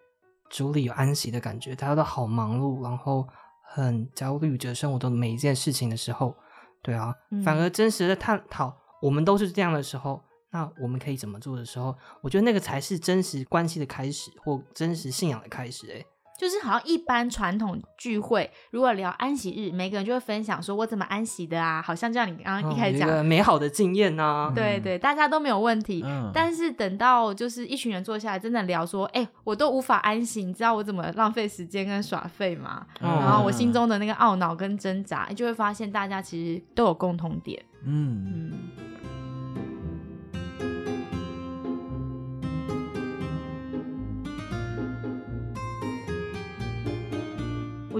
[0.50, 3.28] 组里有安息的感觉，大家都好忙碌，然后
[3.72, 6.36] 很焦虑着生活的每一件事情的时候，
[6.82, 10.22] 对啊，嗯反而真实的探讨，我们都是这样的时候。
[10.52, 16.04] 那我们可以怎么做的时候，我觉得那个才是真实关系的开始，或真实信仰的开始、欸。
[16.40, 26.02] 就是好像一般传统聚会，如果聊安息日，每个人就会分享说我怎么安息的啊，好像就像你刚刚一开始讲，哦有一个美好的经验呐、对对，大家都没有问题。
[26.06, 26.32] 嗯。
[26.34, 32.86] 但是等到就是一群人坐下来，真的聊说，哎、我都无法安息，你知道我怎么浪费时间跟耍废吗？
[33.02, 33.10] 嗯。
[33.10, 37.62] 然后我心中的那个懊恼跟挣扎，就会发现大家其实都有共同点。
[37.86, 38.54] 嗯，嗯，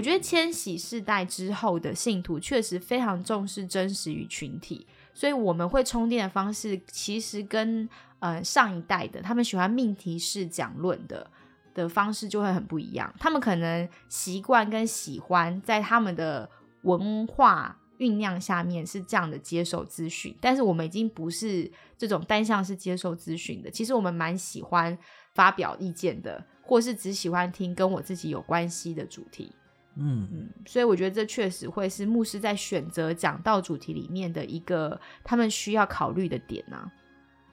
[0.00, 7.86] 我觉得千禧世代之后的信徒确实非常重视真实与群体，所以我们会充电的方式其实跟
[8.18, 11.30] 呃上一代的他们喜欢命题式讲论的
[11.74, 13.14] 的方式就会很不一样。
[13.20, 16.48] 他们可能习惯跟喜欢在他们的
[16.84, 23.70] 文化酝酿下面是这样的接受资讯，但是我们已经不是这种单向式接受资讯的。
[23.70, 24.96] 其实我们蛮喜欢
[25.34, 29.52] 发表意见的，或是只喜欢听跟我自己有关系的主题。
[30.00, 36.90] 嗯，所以我觉得这确实会是牧师在选择讲道主题里面的一个他们需要考虑的点啊。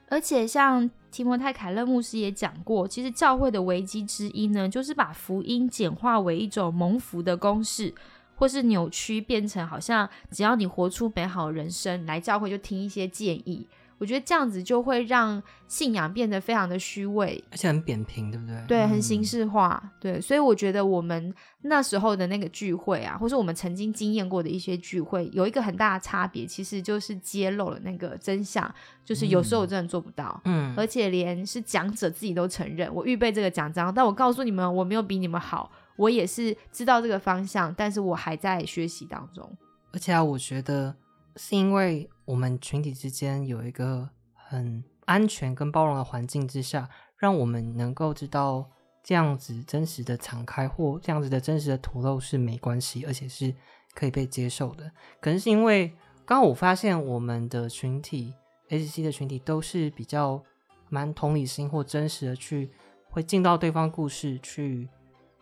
[0.10, 7.94] 而且像提摩太凯勒牧师也讲过，其实教会的危机之一呢，就是把福音简化为一种蒙福的公式，
[8.36, 13.68] 或是扭曲变成好像只要你活出美好人生，来教会就听一些建议。
[14.00, 18.64] 我觉得这样子就会让信仰变得非常的虚伪，而且很扁平，对不对？
[18.68, 28.72] 对，很嗯形式化，对，所以我觉得我们那时候的那个聚会啊，或是我们曾经经验过的一些聚会，有一个很大的差别，其实就是揭露了那个真相，
[29.04, 39.50] 就是有时候我真的做不到，嗯，而且连是讲者自己都承认，我预备这个奖章，但我告诉你们，我没有比你们好，我也是知道这个方向，但是我还在学习当中。
[39.94, 40.96] 而且啊，我觉得
[41.38, 48.70] 是因为我们群体之间有一个很安全跟包容的环境之下，让我们能够知道
[49.04, 53.54] 这样子真实的敞开或这样子的真实的吐露是没关系，而且是
[53.94, 54.92] 可以被接受的。
[55.22, 55.88] 可能是因为
[56.26, 58.34] 刚刚我发现我们的群体
[58.70, 60.44] HC 的群体都是比较
[60.90, 62.72] 蛮同理心或真实的去
[63.10, 64.90] 会进到对方故事去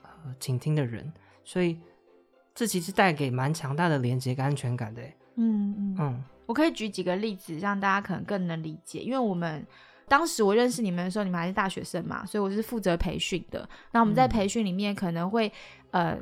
[0.04, 1.12] 呃倾听的人，
[1.44, 1.80] 所以
[2.54, 5.02] 这其实带给蛮强大的连接跟安全感的。
[5.36, 9.00] 嗯嗯嗯我可以举几个例子，让大家可能更能理解。
[9.00, 9.66] 因为我们
[10.08, 13.68] 当时我认识你们的时候，你们还是大学生嘛，所以我是负责培训的。
[13.92, 15.52] 那我们在嗯培训里面可能会、
[15.92, 16.18] 呃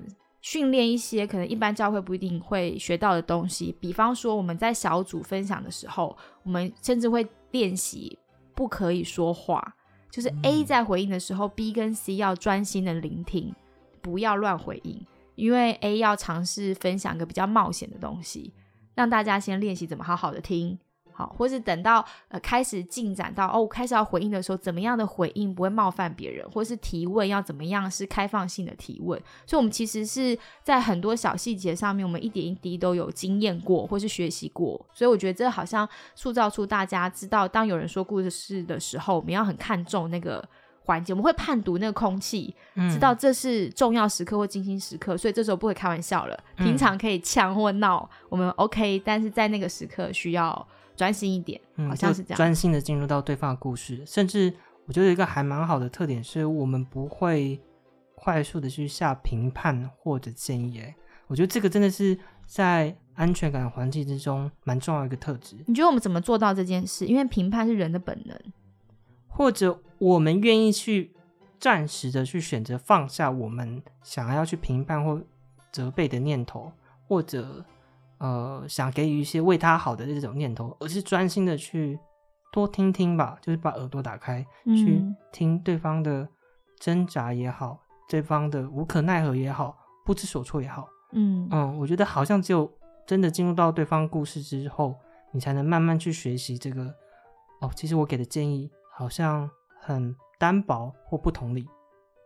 [0.46, 8.20] 训练一些可能一般教会不一定会学到的东西，比方说我们在小组分享的时候，我们甚至会练习
[8.54, 9.76] 不可以说话，
[10.12, 13.56] 就是 A 嗯在回应的时候、b 跟 C 要专心的聆听，
[14.02, 18.54] 不要乱回应，因为 A 要尝试分享一个比较冒险的东西。
[18.96, 20.78] 让大家先练习怎么好好的听，
[21.12, 29.22] 好，或是等到呃开始进展到哦开始要回应的时候，怎么样的回应不会冒犯别人，或是提问要怎么样是开放性的提问。
[29.46, 34.84] 所以，我们其实是在很多小细节上面，我们一点一滴都有经验过，或是学习过。
[34.94, 40.44] 所以，我觉得这好像塑造出大家知道，当有人说故事的时候，我们要很看重那个。
[40.86, 46.38] 环节我们会判读那个空气，嗯知道这是重要时刻或精心时刻，所以这时候不会开玩笑了。
[46.58, 52.30] 嗯平常可以呛或闹，我们 OK，但是在那个时刻需要专心一点，嗯好像是这样。
[52.30, 54.54] 就专心的进入到对方的故事，甚至
[54.86, 57.62] 我觉得一个还蛮好的特点是，我们不会
[58.16, 60.80] 快速的去下评判或者建议。
[60.80, 60.96] 哎，
[61.28, 65.56] 我觉得这个真的是在安全感环境之中蛮重要的一个特质。
[65.66, 67.06] 你觉得我们怎么做到这件事？
[67.06, 68.38] 因为评判是人的本能。
[69.36, 71.14] 或者我们愿意去
[71.60, 75.22] 暂时的去选择放下我们想要去评判或
[75.72, 76.72] 责备的念头，
[77.08, 77.64] 或者
[78.18, 81.98] 呃想给予一些为他好的这种念头，而是专心的去
[82.52, 86.28] 多听听吧，就是把耳朵打开，去嗯听对方的
[86.80, 92.70] 挣扎也好，对方的无可奈何也好，不知所措也好，嗯嗯，我觉得好像只有
[93.08, 94.96] 真的进入到对方故事之后，
[95.32, 96.94] 你才能慢慢去学习这个。
[97.62, 99.50] 哦，其实我给的建议好像
[99.84, 101.68] 很单薄或不同理，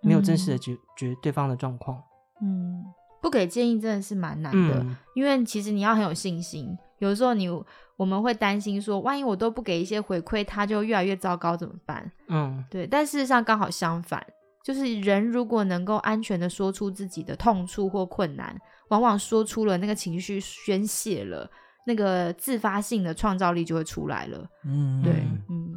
[0.01, 2.01] 没有真实的嗯解决对方的状况。
[2.41, 2.83] 嗯，
[3.21, 6.77] 不给建议真的是蛮难的，嗯，因为其实你要很有信心。
[6.99, 7.47] 有时候你
[7.95, 12.11] 我们会担心说，万一我都不给一些回馈，他就越来越糟糕怎么办？
[12.27, 14.25] 嗯，对，但事实上刚好相反，
[14.63, 18.55] 就是人如果能够安全的说出自己的痛处或困难，
[18.89, 21.49] 往往说出了那个情绪宣泄了，
[21.85, 24.49] 那个自发性的创造力就会出来了。
[24.63, 25.13] 嗯，对，
[25.49, 25.75] 嗯。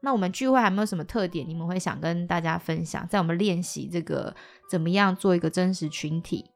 [0.00, 1.48] 那我们聚会还没有什么特点？
[1.48, 4.34] 你们会想跟大家分享，在我们练习这个
[4.70, 6.50] 怎么样做一个真实群体？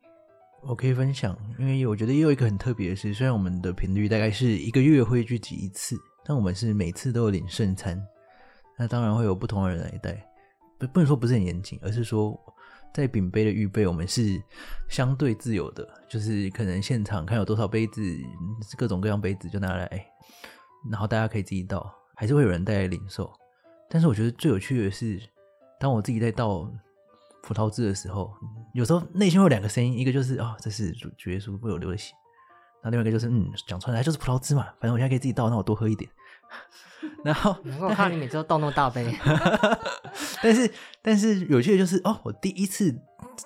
[0.63, 8.01] 我可以分享，因为我觉得也有一个很特别的事，虽然我们的频率大概是一个月会聚集一次，但我们是每次都有领圣餐，
[8.79, 10.25] 那当然会有不同的人来带，
[10.79, 12.39] 不不能说不是很严谨，而是说
[12.95, 14.41] 在饼杯的预备，我们是
[14.89, 18.01] 相对自由的，就是可能现场看有多少杯子，
[18.77, 20.07] 各种各样杯子就拿来，
[20.89, 23.33] 然后大家可以自己倒，还是会有人带来零售。
[23.89, 25.21] 但是我觉得最有趣的是，
[25.79, 26.71] 当我自己在倒
[27.43, 28.33] 葡萄汁的时候，
[28.73, 32.15] 有时候内心会有两个声音，一个就是啊、这是主主耶稣为我流的血，
[32.83, 36.11] 然后另外一个就是嗯，讲出来就是葡萄汁嘛，反正我现在可以自己倒，那我多喝一点。
[37.25, 39.13] 然后我看到你每次都倒那么大杯，
[40.43, 40.71] 但是
[41.03, 42.93] 但是有趣的就是哦，我第一次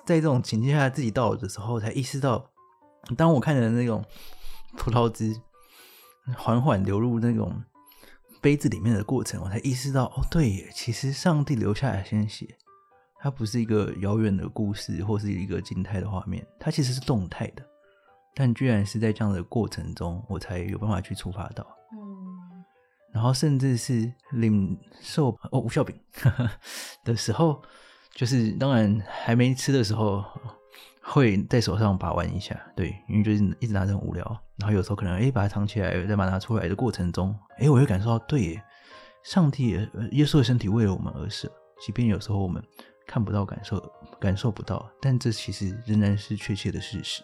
[0.05, 2.51] 在这种情境下自己倒的时候，才意识到，
[3.17, 4.03] 当我看着那种
[4.77, 5.35] 葡萄汁
[6.35, 7.63] 缓缓流入那种
[8.41, 12.47] 杯子里面的过程，我才意识到哦，对耶，其实上帝留下来的鲜血，
[13.19, 17.65] 它不是一个遥远的故事或是一个静态的画面，它其实是动态的，
[18.35, 21.65] 但居然是在这样的过程中，我才有办法去触发到。
[21.93, 22.63] 嗯，
[23.13, 25.99] 然后甚至是领受哦无效饼
[27.03, 27.61] 的时候，
[28.13, 30.23] 就是当然还没吃的时候，
[31.09, 34.23] 会在手上把玩一下，对，因为就是一直拿着很无聊。
[34.57, 38.63] 然后有时候可能哎把它藏起来，再把它拿出来的过程中，哎我会感受到，对耶，
[39.23, 39.69] 上帝
[40.11, 42.61] 耶稣的身体为了我们而死，即便有时候我们
[43.05, 43.81] 看不到、感受
[44.19, 47.23] 感受不到，但这其实仍然是确切的事实。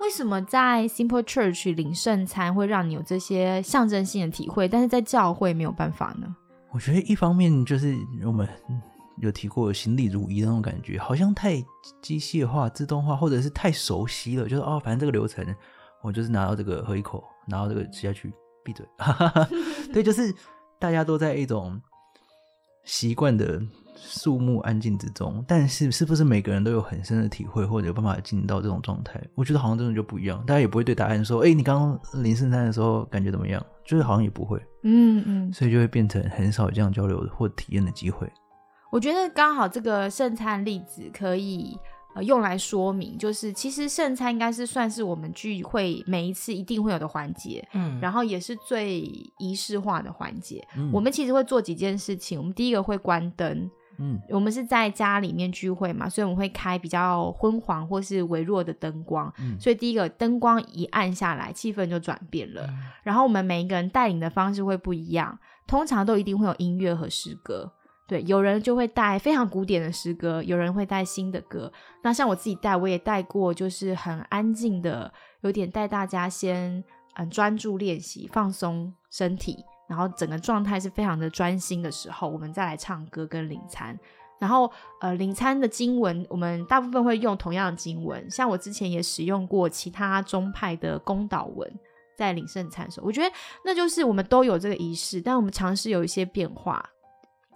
[0.00, 6.34] 为什么在 Simple Church 领圣餐会让你有这些象征性的体会，但是在教会没有办法呢？
[6.72, 8.80] 我觉得一方面就是我们嗯
[9.20, 11.56] 有提过行礼如一那种感觉，好像太
[12.02, 14.48] 机械化、自动化，或者是太熟悉了。
[14.48, 15.44] 就是哦，反正这个流程，
[16.02, 18.32] 我就是拿到这个喝一口，拿到这个吃下去，
[18.64, 18.86] 闭嘴。
[19.92, 20.34] 对，就是
[20.78, 21.80] 大家都在一种
[22.84, 23.60] 习惯的
[23.96, 29.20] 肃穆安静之中，但是是不是每个人都有很深的体会，或者有办法进到这种状态？
[29.34, 30.38] 我觉得好像真的就不一样。
[30.46, 34.62] 大家也不会对答案说：“哎、你刚刚临圣诞的时候感觉怎么样？”就是好像也不会。
[34.84, 38.30] 嗯嗯，所以就会变成很少这样交流或体验的机会。
[38.90, 41.78] 我觉得刚好这个圣餐例子可以
[42.14, 49.00] 呃用来说明，就是其实圣餐应该是算是我们聚会每一次一定会有的环节，嗯，然后也是最
[49.38, 50.66] 仪式化的环节。
[50.76, 53.70] 嗯我们其实会做几件事情，我们第一个会关灯。
[54.00, 59.30] 嗯我们是在家里面聚会嘛，所以我们会开比较昏黄或是微弱的灯光。
[59.40, 62.64] 嗯所以第一个灯光一暗下来，气氛就转变了。
[62.68, 67.72] 嗯然后我们每一个人带领的方式会不一样，通常都一定会有音乐和诗歌。
[68.08, 71.70] 对，有人就会带非常古典的诗歌，有人会带新的歌。
[72.02, 76.82] 那像我自己带，我也带过，就是很安静的，有点带大家先
[77.16, 83.94] 嗯专注练习，放松身体，然后整个状态是非常的专心的时候，我们再来唱歌跟领餐。
[84.38, 91.70] 然后，呃，领餐的经文，我们大部分会用同样的经文，像我之前也使用过其他宗派的公祷文，
[92.16, 93.30] 在领圣餐的时候，我觉得
[93.64, 96.88] 那就是我们都有这个仪式，但我们尝试有一些变化。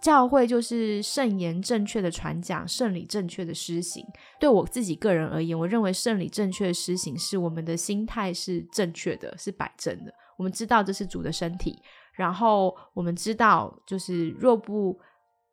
[0.03, 4.05] 教会就是圣言正确的传讲，圣礼正确的施行。
[4.37, 10.13] 对我自己个人而言，我认为圣礼正确的施行是我们的心态是正确的，是摆正的。
[10.37, 14.99] 我们知道这是主的身体，然后我们知道就是若不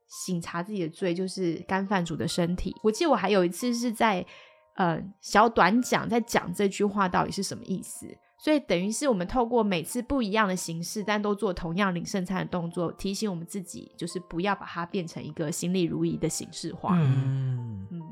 [0.09, 2.75] 醒察自己的罪，就是干犯主的身体。
[2.83, 4.27] 我记得我还有一次是在
[4.75, 8.09] 呃小短讲，在讲这句话到底是什么意思。
[8.43, 16.97] 所以等于是我们透过每次不一样的形式，但都做同样领圣餐的动作，提醒我们自己，就是不要把它变成一个心力如仪的形式化。
[16.97, 18.03] 嗯嗯嗯，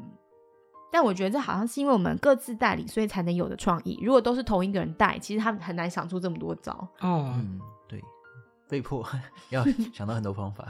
[0.93, 3.99] 但我觉得这好像是因为我们各自代理，所以才能有的创意。
[4.03, 6.73] 如果都是同一个人带，其实他们很难想出这么多招。
[7.01, 8.05] 哦，嗯，对，
[8.69, 9.03] 被迫
[9.49, 9.65] 要
[9.95, 10.69] 想到很多方法。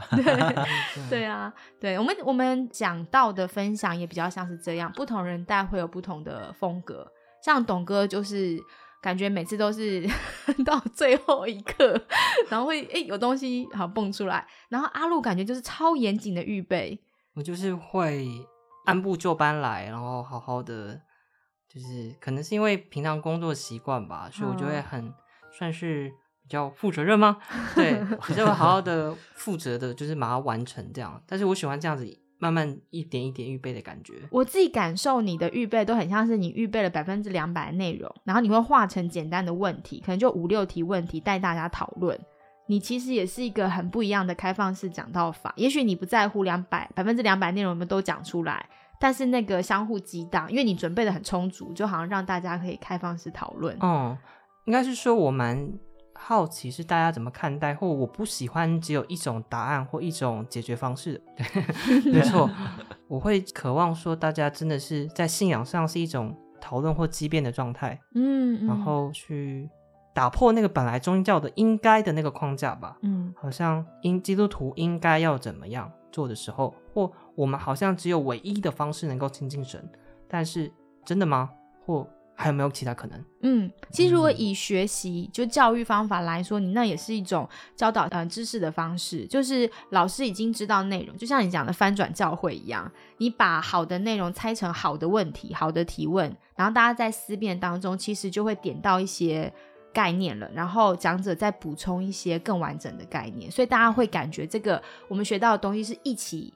[1.09, 7.05] 对啊，对我们我们讲到的分享也比较像是这样，不同人带会有不同的风格。
[7.43, 8.57] 像董哥就是
[9.01, 10.05] 感觉每次都是
[10.65, 12.01] 到最后一刻，
[12.49, 16.99] 然后会诶有东西好蹦出来，然后阿路感觉就是超严谨的预备。
[17.35, 18.27] 我就是会
[18.85, 20.99] 按部就班来，然后好好的，
[21.67, 25.13] 就是可能是因为平常工作习惯吧，所以我就会嗯很
[25.57, 27.37] 算是比较负责任吗？
[27.75, 31.21] 对，我就会好好的负责的，就是把它完成这样。
[31.25, 32.05] 但是我喜欢这样子
[32.39, 34.13] 慢慢一点一点预备的感觉。
[34.31, 42.19] 我自己感受你的预备都很像是你预备了百分之两百的内容，然后你会化成简单的问题，可能就五六题问题带大家讨论。
[42.65, 45.51] 你其实也是一个很不一样的开放式讲道法。
[45.57, 53.75] 也许你不在乎两百百分之两百内容我们都讲出来，但是那个相互激荡，因为你准备的很充足，就好像让大家可以开放式讨论。
[53.81, 54.15] 嗯，
[54.65, 55.67] 应该是说我蛮
[56.21, 61.19] 好奇是大家怎么看待，或我不喜欢只有一种答案或一种解决方式。
[61.35, 62.49] 对，没错，
[63.07, 69.69] 我会渴望说大家真的是在信仰上是一种讨论或激辩的状态，嗯，嗯然后去
[70.13, 72.97] 打破那个本来宗教的应该的那个框架吧。
[73.01, 79.89] 嗯好像因基督徒应该要怎么样做的时候，或我们好像只有唯一的方式能够亲近神，
[80.27, 80.71] 但是
[81.05, 81.49] 真的吗？
[81.85, 82.07] 或
[82.41, 83.25] 还有没有其他可能？
[83.41, 99.53] 嗯，其实如果以学习就教育方法来说，你那也是一种教导呃知识的方式，就是老师已经知道内容，就像你讲的翻转教会一样，你把好的内容拆成好的问题、好的提问，然后大家在思辨当中，其实就会点到一些
[99.93, 106.53] 概念了，然后讲者再补充一些更完整的概念，所以大家会感觉这个我们学到的东西是一起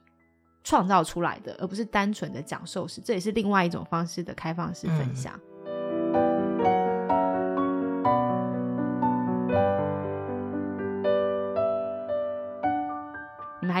[0.62, 5.38] 创造出来的，而不是单纯的讲授式，这也是另外一种方式的开放式分享。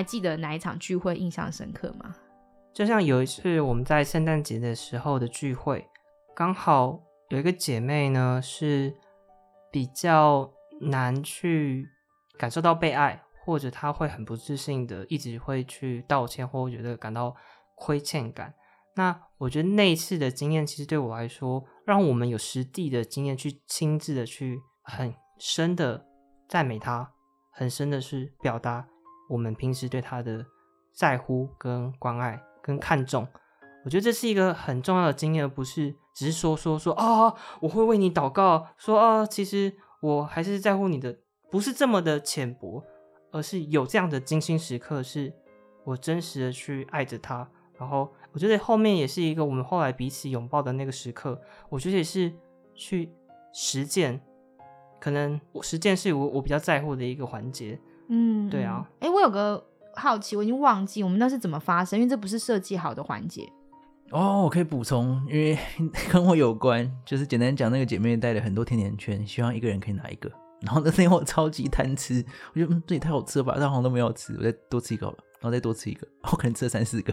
[0.04, 2.14] 记得哪一场聚会印象深刻吗？
[2.72, 5.88] 就像有一次我们在圣诞节的时候的聚会，
[6.34, 7.00] 刚好
[7.30, 8.94] 有一个姐妹呢是
[9.72, 11.88] 比较难去
[12.36, 17.34] 感受到被爱，或者她会很不自信的，一直会去道歉，或觉得感到
[17.76, 18.52] 亏欠感。
[18.96, 26.06] 那我觉得那一次的经验，其实对我来说，让我们有实地的经验去亲自的去很深的
[26.48, 27.12] 赞美她，
[27.52, 28.88] 很深的是表达。
[29.28, 30.44] 我们平时对他的
[30.92, 33.26] 在乎、跟关爱、跟看重，
[33.84, 41.18] 我觉得这是一个很重要的经验，而不是只是说说说啊，我会为你祷告，说啊，其实我还是在乎你的，
[41.50, 42.82] 不是这么的浅薄，
[43.32, 45.32] 而是有这样的精心时刻，是
[45.84, 47.50] 我真实的去爱着他。
[47.76, 52.32] 然后我觉得后面也是一个我们后来彼此拥抱的那个时刻，我觉得也是
[52.74, 53.12] 去
[53.52, 54.20] 实践，
[55.00, 57.80] 可能我实践是我我比较在乎的一个环节。
[58.08, 58.88] 嗯，对啊。
[59.00, 63.48] 哎，我有个好奇，我已经忘记我们那是怎么发生，因为这不是设计好的环节。
[64.10, 65.58] 哦，我可以补充，因为
[66.12, 70.30] 跟我有关，就是简单讲，那个姐妹带了很多甜甜圈，希望一个人可以拿一个。
[70.60, 77.12] 然后那天我超级贪吃，我觉得嗯，这也太好吃了吧，但好像都没有吃，我再多吃一个了，然后再多吃一个， 我可能吃了三四个。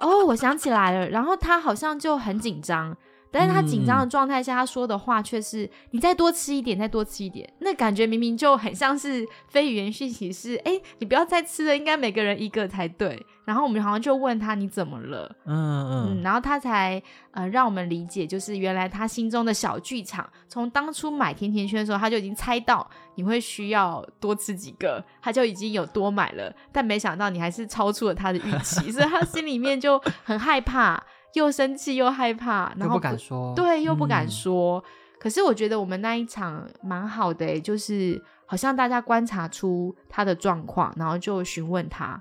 [0.00, 2.96] 哦，我想起来了，然后他好像就很紧张。
[3.30, 7.48] 但是他紧张的状态下，他说的话却是“你再多吃一点，再多吃一点”。
[7.60, 15.34] 那感觉明明就很像是非语言讯息，是“哎，你不要再吃了，应该每个人一个才对。”然后我们好像就问他你怎么了？
[15.44, 17.02] 嗯嗯，然后他才
[17.32, 26.54] 呃让我们理解，就是原来他心中的小剧场，从当初买甜甜圈的时候，他就已经猜到你会需要多吃几个，他就已经有多买了。
[26.70, 31.02] 但没想到你还是超出了他的预期，所以他心里面就很害怕。
[31.34, 34.82] 又生气又害怕，然后不敢说，对，又不敢说。
[35.18, 42.20] 可是我觉得我们那一场蛮好的，就是好像大家观察出他的状况，然后就询问他，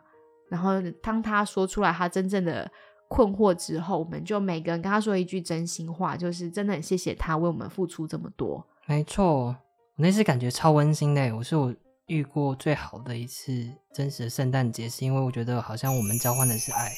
[0.50, 2.70] 然后当他说出来他真正的
[3.08, 8.64] 困惑之后，我们就每个人跟他说一句真心话，就是真的很谢谢他为我们付出这么多。
[8.86, 9.56] 没错，我
[9.96, 11.74] 那次感觉超温馨的，我是我
[12.08, 13.52] 遇过最好的一次
[13.94, 16.92] 真实的圣诞节，是因为我觉得好像我们交换的是爱。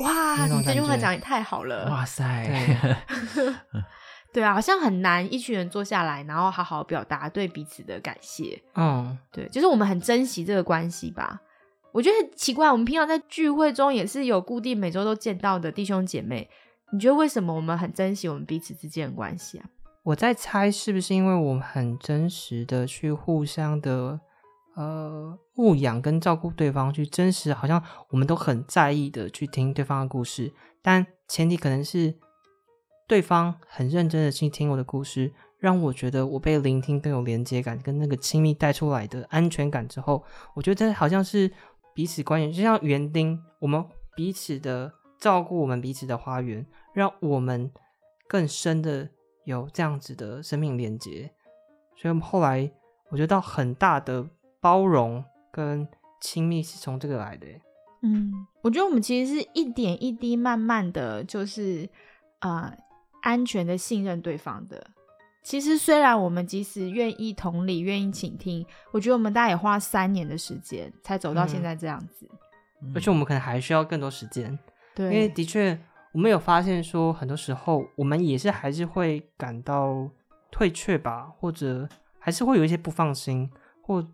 [0.00, 1.88] 哇，你这句话讲也太好了！
[1.90, 2.46] 哇塞，
[4.32, 8.62] 对啊，好像很难一群人坐下来，然后好好表达对彼此的感谢。
[8.74, 11.40] 嗯，对，就是我们很珍惜这个关系吧。
[11.92, 16.48] 我觉得很奇怪，我们平常在聚会中也是有固定每周都见到的弟兄姐妹，
[16.92, 19.64] 你觉得为什么我们很珍惜我们彼此之间的关系啊？
[20.04, 24.20] 我在猜，是不是因为我们很真实的去互相的。
[24.78, 32.14] 呃，牧养跟照顾对方，去真实，好像我们都很在意的去听对方的故事，但前提可能是
[33.08, 40.22] 对方很认真的去听我的故事，让我觉得我被聆听更有连接感，跟那个亲密带出来的安全感之后，
[40.54, 41.50] 我觉得好像是
[41.92, 46.64] 彼此关系，就像园丁，我们彼此的照顾，我们彼此的花园，
[46.94, 47.68] 让我们
[48.28, 49.08] 更深的
[49.44, 51.32] 有这样子的生命连接，
[51.96, 52.70] 所以我们后来
[53.10, 54.24] 我觉得到很大的。
[54.60, 55.86] 包容跟
[56.20, 57.46] 亲密是从这个来的。
[58.02, 61.88] 嗯，我觉得我们其实是一点一滴慢慢的就是
[62.40, 62.72] 呃
[63.22, 64.90] 安全的信任对方的。
[65.42, 72.28] 其实虽然我们即使愿意同理、愿意倾听，我觉得我们大概也花三年的时间才走到现在这样子。
[72.94, 74.56] 而且我们可能还需要更多时间。
[74.94, 75.76] 对，因为的确
[76.12, 80.08] 我们有发现说，很多时候我们也是还是会感到
[80.50, 81.88] 退却吧，或者
[82.20, 83.50] 还是会有一些不放心
[83.82, 84.06] 或。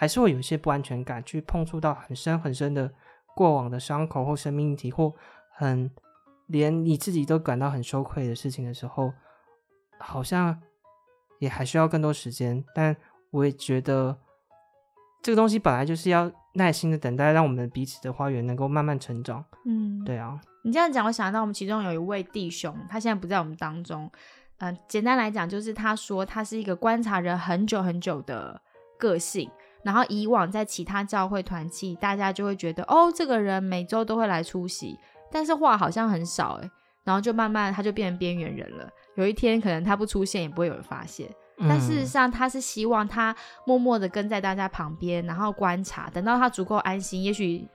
[0.00, 2.90] 还是会有一些不安全感，去碰触到很深很深的
[3.36, 5.14] 过往的伤口或生命体，或
[5.52, 5.90] 很
[6.46, 9.12] 连你自己都感到很羞愧的事情的时候，
[9.98, 10.58] 好像
[11.38, 12.64] 也还需要更多时间。
[12.74, 12.96] 但
[13.30, 14.16] 我也觉得
[15.20, 19.44] 这个东西本来就是要耐心的等待，让我们彼此的花园能够慢慢成长。
[19.66, 20.40] 嗯，对啊。
[20.64, 24.10] 你这样讲，我想到我们其中有一位弟兄，他现在不在我们当中。
[24.60, 28.58] 嗯，简单来讲，就是他说他是一个观察人很久很久的
[28.98, 29.50] 个性。
[29.82, 34.98] 然后以往在其他教会团契，大家就会觉得哦，这个人每周都会来出席，
[35.30, 36.70] 但是话好像很少诶，
[37.04, 38.88] 然后就慢慢他就变成边缘人了。
[39.16, 41.28] 有一天可能他不出现，也不会有人发现。
[41.68, 47.68] 但事实上，他是希望他默默的跟在大家旁边，然后观察，等到他足够安心，也许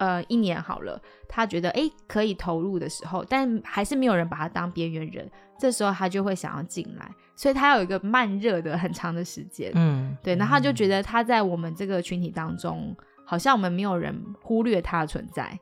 [0.00, 9.70] 呃一年好了，他觉得哎可以投入的时候，但还是没有人把他当边缘人，这时候他就会想要进来，所以他有一个慢热的很长的时间。
[9.76, 12.92] 嗯，对，然后他就觉得他在我们这个群体当中，
[13.24, 15.56] 好像我们没有人忽略他的存在。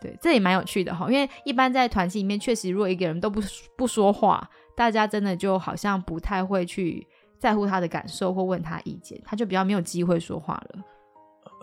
[0.00, 3.40] 对，这也蛮有趣的哈，因为一般在团体里面，确实如果一个人都不
[3.76, 4.48] 不说话。
[4.74, 7.06] 大家真的就好像不太会去
[7.38, 10.82] 在乎他的感受或问他意见，他就比较没有机会说话了。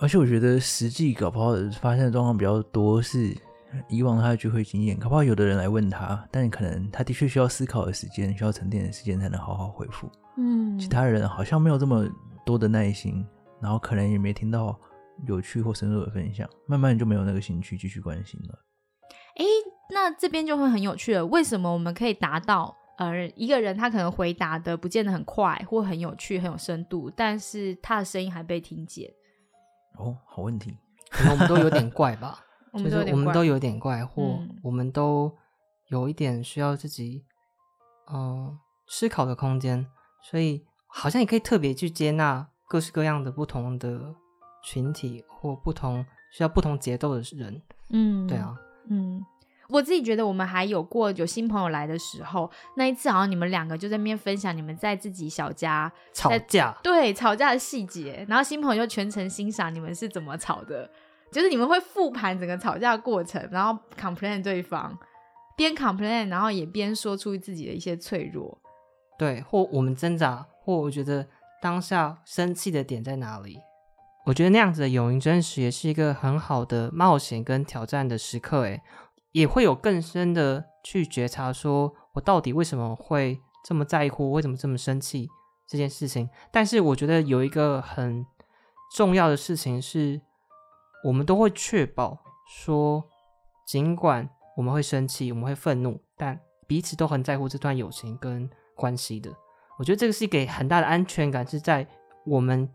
[0.01, 3.35] 而且我觉得实际搞不好发生的状况比较多是
[3.89, 10.09] 以往他的聚会经验，搞不好有的人来问他，但可能他的确需要思考的时间，需要沉淀的时间才能好好回复。
[10.37, 12.07] 嗯，其他人好像没有这么
[12.45, 13.25] 多的耐心，
[13.61, 14.79] 然后可能也没听到
[15.27, 18.57] 有趣或深入的分享，慢慢就没有那个兴趣继续关心了。
[19.35, 19.45] 哎，
[19.93, 22.75] 那这边就会很有趣了，为什么我们可以达到？
[22.97, 29.09] 呃，一个人他可能回答的不见得很快，或很有趣、很有深度，但是他的声音还被听见。
[29.99, 30.75] 哦，好问题，
[31.11, 32.39] 可能我们都有点怪吧，
[32.73, 35.31] 就是我们都有点怪，或我们都
[35.89, 37.25] 有一点需要自己
[38.11, 39.85] 嗯思考的空间，
[40.23, 44.15] 所以好像也可以特别去接纳各式各样的不同的
[44.63, 47.61] 群体或不同需要不同节奏的人。
[47.89, 48.55] 嗯，对啊，
[48.89, 49.23] 嗯。
[49.70, 60.89] 我自己觉得我们还有过有新朋友来的时候，那一次好像你们两个就在那边分享你们在自己小家吵架，对吵架的细节，然后新朋友就全程欣赏你们是怎么吵的，
[61.32, 64.97] 就是你们会复盘整个吵架过程，然后 complain 对方，
[65.55, 68.59] 边 complain 然后也边说出自己的一些脆弱，
[69.20, 71.28] 对，或我们挣扎，或我觉得
[71.61, 73.59] 当下生气的点在哪里，
[74.26, 78.82] 我觉得那样子的勇于真实也是一个很好的冒险跟挑战的时刻，诶。
[79.32, 85.27] 也会有更深的去觉察，说我到底为什么会这么在乎，为什么这么生气
[85.67, 86.30] 这件事情。
[86.51, 88.25] 但是我觉得有一个很
[88.95, 90.19] 重要的事情是，
[91.03, 92.17] 我们都会确保
[92.47, 93.03] 说，
[93.67, 94.27] 尽管
[94.57, 99.32] 我们会生气，我们会愤怒，但彼此都很在乎这段友情跟关系的。
[99.77, 101.88] 我觉得这个是给很大的安全感，是在
[102.25, 102.69] 我们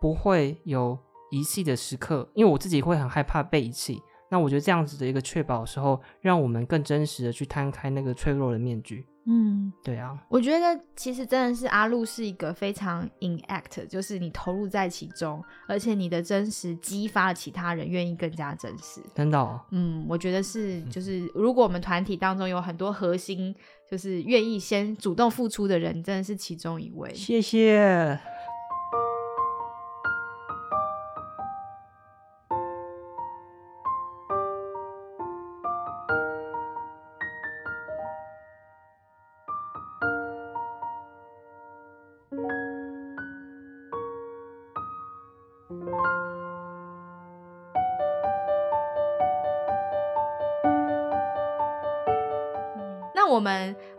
[0.00, 0.96] 不会有
[1.30, 4.00] 遗弃的时刻，因为我自己会很害怕被遗弃。
[4.30, 9.06] 那我觉得这样子的一个确保的时候，让我们更真实的去摊开那个脆弱的面具。
[9.30, 19.02] 嗯，对啊，我觉得其实真的是阿路是一个非常 in act，就是你投入在其中，而且你的真实激发了其他人愿意更加真实。
[19.14, 23.54] 真的，嗯，我觉得是，就是如果我们团体当中有很多核心，
[23.86, 27.12] 就是愿意先主动付出的人，真的是其中一位。
[27.12, 28.18] 谢谢。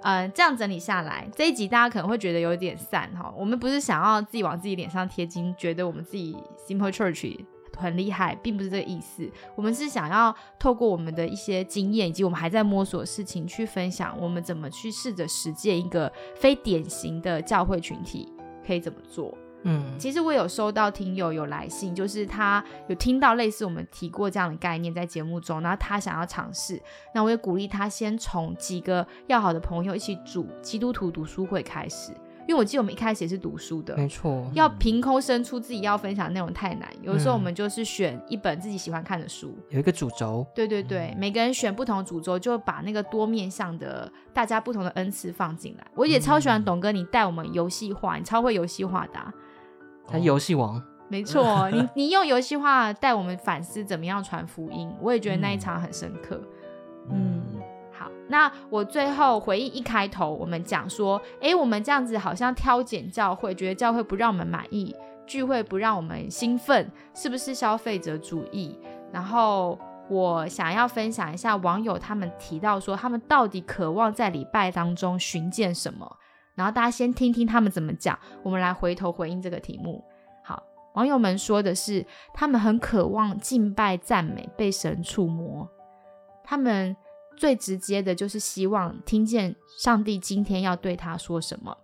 [0.10, 3.32] 呃这样整理下来，这一集大家可能会觉得有点散哈。
[3.38, 6.36] 我们不是想要自己往自己脸上贴金，觉得我们自己
[6.68, 7.38] Simple Church
[7.78, 9.30] 很厉害，并不是这个意思。
[9.56, 18.28] 我们是想要透过我们的一些经验，以及我们还在摸索的事情，去分享我们怎么去试着实践一个非典型的教会群体
[18.66, 19.38] 可以怎么做。
[19.64, 26.82] 嗯，其实我有收到听友有来信，就是他有听到类似我们提过这样的概念在节目中，然后他想要尝试，
[27.14, 32.14] 那我也鼓励他先从几个要好的朋友一起组基督徒读书会开始，
[32.48, 45.86] 因为我记得我们一开始也是读书的，没错，要凭空生出自己要分享的内容太难，有的时候我们就是选一本自己喜欢看的书，有一个主轴，对对对，每个人选不同的主轴，就把那个多面向的大家不同的恩赐放进来。
[45.96, 49.20] 我也超喜欢董哥，你带我们游戏化，你超会游戏化的。
[50.10, 56.42] 他游戏王，没错， 你你用游戏化带我们反思怎么样传福音，我也觉得那一场很深刻。
[57.12, 57.42] 嗯，
[57.92, 64.96] 好，那我最后回忆一开头我们讲说，哎，我们这样子好像挑拣教会，觉得教会不让我们满意，
[65.26, 68.78] 聚会不让我们兴奋，是不是消费者主义？
[69.12, 76.18] 然后我想要分享一下网友他们提到说，他们到底渴望在礼拜当中寻见什么？
[76.60, 80.04] 然后大家先听听他们怎么讲，我们来回头回应这个题目。
[80.44, 80.62] 好，
[80.94, 85.66] 网友们说的是，他们很渴望敬拜赞美被神触摸，
[86.44, 86.94] 他们
[87.38, 91.78] 最直接的就是希望听见上帝今天要对他说什么。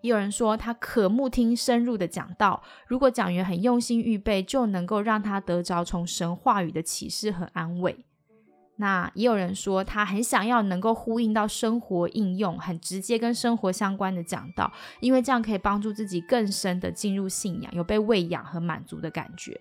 [0.00, 8.05] 也有人说他渴慕听深入的讲道，如果讲员很用心预备，就能够让他得着从神话语的启示和安慰。
[8.76, 19.58] 那也有人说他很想要能够呼应到生活应用，很直接跟生活相关的讲道，因为这样可以帮助自己更深的进入信仰，有被喂养和满足的感觉。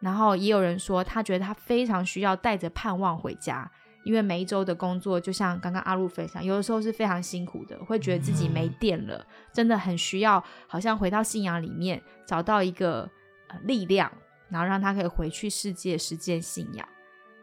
[0.00, 3.70] 然后也有人说他觉得他非常需要带着盼望回家。
[4.04, 13.08] 因为每一周的工作，就像刚刚阿路分享，有的时候是非常辛苦的，会觉得自己没电了，真的很需要，好像回到信仰里面，找到一个
[13.46, 14.10] 呃力量，
[14.48, 16.84] 然后让他可以回去世界实践信仰。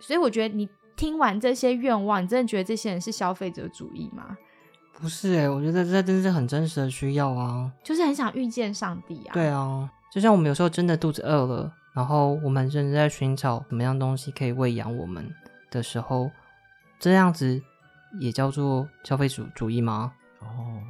[0.02, 0.68] 所以我觉得你
[1.00, 4.38] 听完这些愿望，你真的觉得这些人是消费者主义吗？
[5.00, 9.34] 不是哎，我觉得这真是很真实的需要啊，就是很想遇见上帝啊。
[9.34, 15.26] 对啊，就像我们有时候真的肚子饿了，然后我们正在寻找什么样东西可以喂养我们
[15.72, 16.30] 的时候。
[17.00, 17.64] 这样子
[18.20, 20.12] 也叫做消费主主义吗？
[20.40, 20.84] 哦，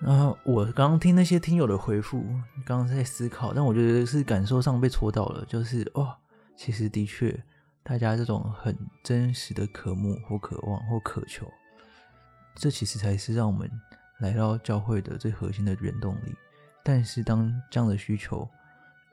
[0.00, 2.24] 那我刚刚听那些听友的回复，
[2.64, 6.16] 刚刚在思考，但我觉得是感受上被戳到了，就是哦，
[6.56, 7.38] 其实的确，
[7.88, 11.50] 大家这种很真实的渴慕或渴望或渴求，
[12.54, 13.70] 这其实才是让我们
[14.18, 16.36] 来到教会的最核心的原动力。
[16.82, 18.46] 但是当这样的需求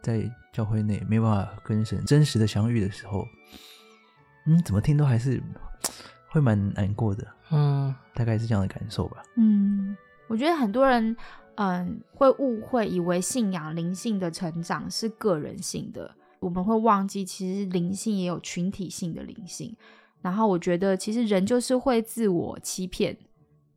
[0.02, 3.26] 在教会内没办法跟神真实的相遇的时候，
[4.46, 5.42] 嗯，怎么听都还是。
[6.28, 9.24] 会蛮难过的，嗯，大概是这样的感受吧。
[9.38, 9.96] 嗯，
[10.28, 11.16] 我觉得很多人，
[11.56, 16.14] 嗯，会误会以为信仰灵性的成长是个人性的，
[16.46, 19.76] 我们会忘记其实灵性也有群体性的灵性。
[20.22, 23.18] 然后我觉得其实人就是会自我欺骗，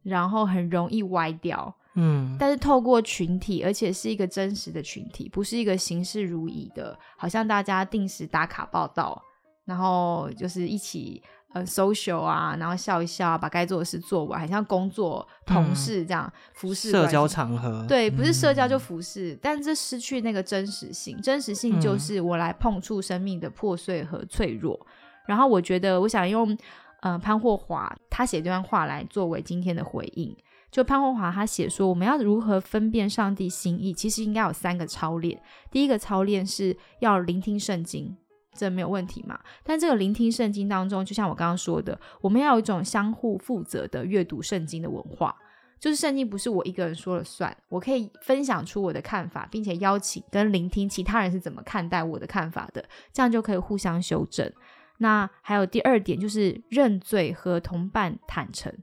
[0.02, 1.74] 然后很容易歪掉。
[1.94, 9.22] 嗯，但是透过群体，而且是一个真实的群体，不是一个形式如仪的，好像大家定时打卡报道，
[9.64, 11.22] 然后就是一起。
[11.54, 17.86] 呃，social 啊，然后笑一笑，把该做的事做完，很像工作同事这样服侍社交场合。
[17.88, 21.18] 对，不是社交就服侍，但这失去那个真实性。
[21.22, 24.78] 真实性就是我来碰触生命的破碎和脆弱。
[25.26, 26.56] 然后我觉得，我想用
[27.00, 30.36] 呃潘霍华他写这段话来作为今天的回应。
[30.70, 33.94] 就潘霍华他写说，我们要如何分辨上帝心意？
[33.94, 35.40] 其实应该有三个操练。
[35.70, 38.14] 第一个操练是要聆听圣经。
[38.58, 39.38] 这没有问题嘛？
[39.62, 45.32] 但这个聆听圣经当中，就像我刚刚说的，我们要有一种相互负责的阅读圣经的文化，
[45.78, 54.52] 就是圣经不是我一个人说了算，我可以分享出我的看法，并且邀请跟聆听其他人是怎么看待我的看法的，这样就可以互相修正。
[54.98, 58.74] 那还有第二点就是认罪和同伴坦诚，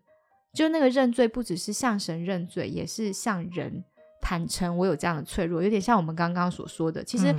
[0.53, 3.83] 就那个认罪不只是向神认罪，也是向人
[4.21, 7.35] 坦诚我有这样的脆弱，有点像我们刚刚所说的，其实。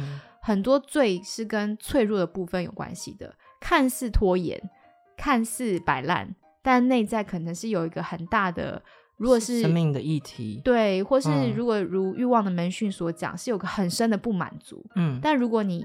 [0.46, 4.70] 很多罪是跟脆弱的部分有关系的，看似拖延，
[5.16, 8.80] 看似摆烂，但内在可能是有一个很大的，
[9.16, 15.84] 如果是生命的议题，对，或是如果如欲望的门训所讲，是有个很深的不满足，嗯，但如果你，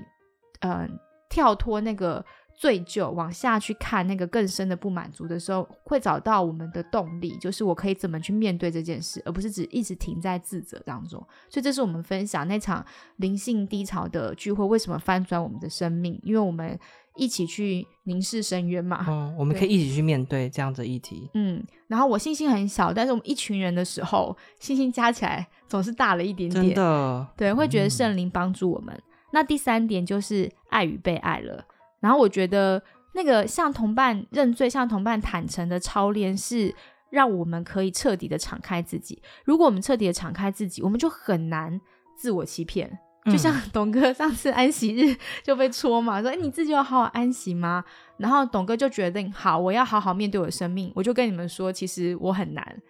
[0.59, 2.23] 嗯，跳脱那个。
[2.61, 11.19] 醉就往下去看那个更深的不满足的时候，会找到我们的动力，就是我可以怎么去面对这件事，而不是只一直停在自责当中。
[11.49, 12.85] 所以这是我们分享那场
[13.15, 16.79] 灵性低潮的聚会为什么翻转我们的生命，因为我们
[17.15, 19.03] 一起去凝视深渊嘛。
[19.09, 21.31] 嗯，我们可以一起去面对这样的议题。
[21.33, 26.63] 嗯，然后我信心很小，但是我们一群人的时候，信心加起来总是大了一点点。
[26.63, 28.95] 真的，对，会觉得圣灵帮助我们。
[29.33, 31.65] 那第三点就是爱与被爱了。
[32.01, 32.83] 然后我觉得
[33.13, 36.75] 那个向同伴认罪、向同伴坦诚的操练，是
[37.09, 39.21] 让我们可以彻底的敞开自己。
[39.45, 41.79] 如果我们彻底的敞开自己，我们就很难
[42.17, 42.99] 自我欺骗。
[43.25, 47.85] 就像董哥上次安息日 就被戳嘛，说：“哎，你自己要好好安息吗？”
[48.17, 52.81] 然后董哥就决定：“好，我要好好面对我的生命。”我就跟你们说，其实我很难。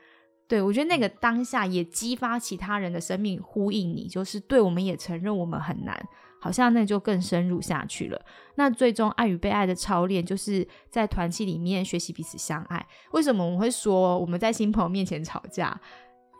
[0.47, 6.01] 对我觉得那个当下也激发其他人的生命呼应你，就是对我们也承认我们很难。
[6.41, 8.19] 好像那就更深入下去了。
[8.55, 12.85] 那最终爱与被爱的操练，就是在团契里面学习彼此相爱。
[13.11, 15.79] 为什么我们会说我们在新朋友面前吵架，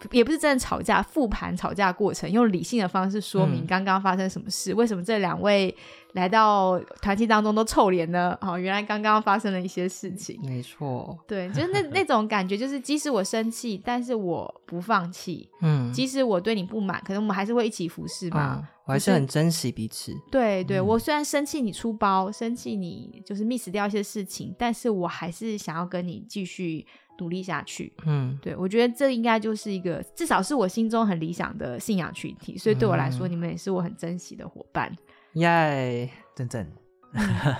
[0.10, 4.74] 也不是真的吵架，复盘吵架过程，用理性的方式说明刚刚发生什么事？
[4.74, 5.74] 为什么这两位
[6.14, 8.38] 来到团契当中都臭脸呢？
[8.42, 10.40] 哦，原来刚刚发生了一些事情。
[10.44, 15.48] 没错，对，就是那 那种感觉，就是即使我生气，但是我不放弃。
[15.62, 18.68] 嗯，即使我对你不满，可能我们还是会一起服侍嘛。
[18.92, 20.14] 我还是很珍惜彼此。
[20.30, 26.86] 对对，我虽然生气你出包，生气你就是 miss 掉一些事情，但是我还是想要跟你继续
[27.20, 27.94] 努力下去。
[28.06, 34.94] 嗯，对，我觉得这应该就是一个至少是我心中很理想的信仰群体，所以对我来说，你们也是我很珍惜的伙伴。
[35.36, 36.68] 耶，真正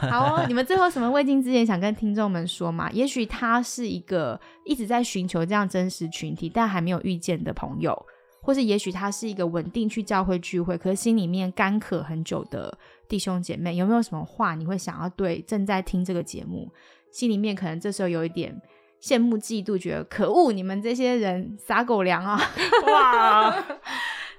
[0.10, 2.92] 好哦，你们最后什么未尽之言想跟听众们说吗？
[2.92, 8.06] 也许他是一个一直在寻求这样真实群体，但还没有遇见的朋友。
[8.42, 12.78] 或是也许他是一个稳定去教会聚会，可是心里面干渴很久的
[13.08, 16.72] 弟兄姐妹，有没有什么话你会想要对正在听这个节目，
[17.12, 18.60] 心里面可能这时候有一点
[19.02, 22.40] 羡慕嫉妒，觉得可恶，你们这些人撒狗粮啊！
[22.88, 23.66] 哇，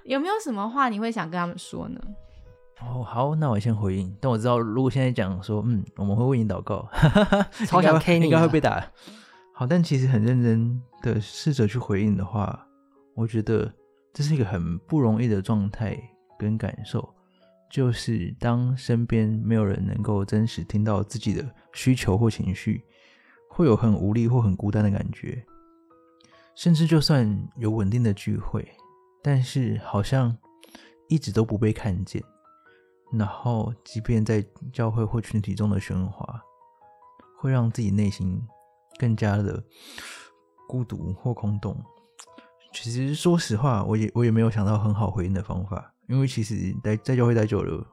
[0.05, 2.01] 有没有什么话你会想跟他们说呢？
[2.81, 4.13] 哦，好，那我先回应。
[4.21, 6.89] 但我知道，如果现在讲说，嗯，我们会为你祷告，
[7.67, 8.85] 超想 K 你，应该会被打。
[9.55, 12.67] 好，但其实很认真的试着去回应的话，
[13.15, 13.73] 我觉得
[14.13, 15.99] 这是一个很不容易的状态
[16.39, 17.15] 跟感受，
[17.71, 22.85] 就是当身边没有人能够真实听到自己的需求或情绪，
[23.49, 25.43] 会有很无力或很孤单的感觉。
[26.55, 28.69] 甚至就算有稳定的聚会，
[29.23, 30.37] 但是好像
[31.09, 32.23] 一直都不被看见。
[33.11, 36.43] 然后，即便在教会或群体中的喧哗，
[37.39, 38.43] 会让自己内心
[38.99, 39.63] 更加的
[40.69, 41.83] 孤独或空洞。
[42.73, 47.87] 其实，说实话，我也我也没有想到很好回应的方法，因为其实待在教会待久了，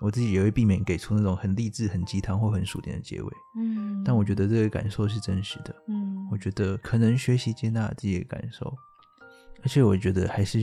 [0.00, 3.32] 我自己也会避免给出那种很励志、很鸡汤或很薯甜的结尾。
[3.58, 5.74] 嗯，但我觉得这个感受是真实的。
[5.88, 8.74] 嗯，我觉得可能学习接纳自己的感受。
[9.62, 10.58] 而且我觉得还是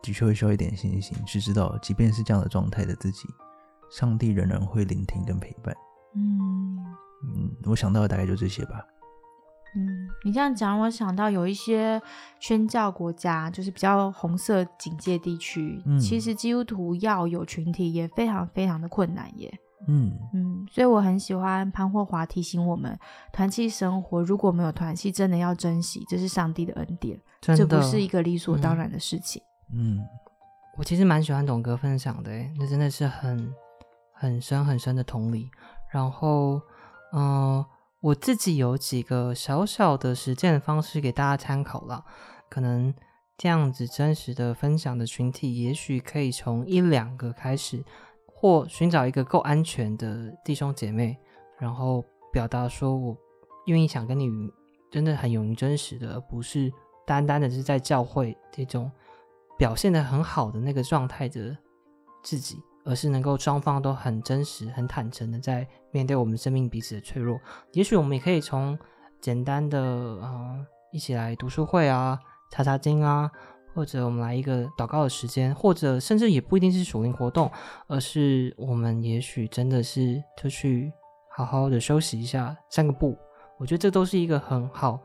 [0.00, 3.28] 的确会需要一点信心，去知道，即便是这样的状态的自己，
[3.90, 5.74] 上帝仍然会聆听跟陪伴。
[6.14, 6.78] 嗯
[7.24, 8.80] 嗯，我想到的大概就这些吧。
[9.76, 12.00] 嗯，你这样讲，我想到有一些
[12.40, 19.52] 宣教国家，就是比较红色警戒地区，其实基督徒要有群体也非常非常的困难耶。
[19.88, 22.98] 嗯嗯，所以我很喜欢潘霍华提醒我们，
[23.32, 29.40] 团契生活如果没有团契，真的要珍惜，这是上帝的恩典，这不是一个理所当然的事情。
[29.72, 30.02] 嗯，
[30.78, 33.52] 我其实蛮喜欢董哥分享的，那真的是很
[34.12, 35.50] 很深很深的同理。
[35.92, 36.60] 然后，
[37.12, 37.64] 嗯，
[38.06, 42.04] 我自己有几个小小的实践的方式给大家参考了，
[42.48, 42.94] 可能
[43.36, 47.84] 这样子真实的分享的群体，也许可以从一两个开始。
[48.38, 51.16] 或寻找一个够安全的弟兄姐妹，
[51.58, 53.16] 然后表达说我
[53.64, 54.30] 愿意想跟你
[54.90, 56.70] 真的很勇于真实的，而不是
[57.06, 58.92] 单单的是在教会这种
[59.56, 61.56] 表现的很好的那个状态的
[62.22, 67.38] 自己，而是能够双方都很真实、很坦诚的在面对我们生命彼此的脆弱。
[67.72, 68.78] 也许我们也可以从
[69.20, 69.78] 简单的
[70.22, 70.56] 啊
[70.92, 72.18] 一起来读书会啊、
[72.50, 73.30] 查查经啊。
[73.74, 77.52] 或者我们来一个祷告的时间，或者甚至也不一定是属灵活动，
[77.88, 80.90] 而是我们也许真的是就去
[81.36, 83.14] 好好的休息一下，散个步。
[83.58, 84.98] 我觉得这都是一个很好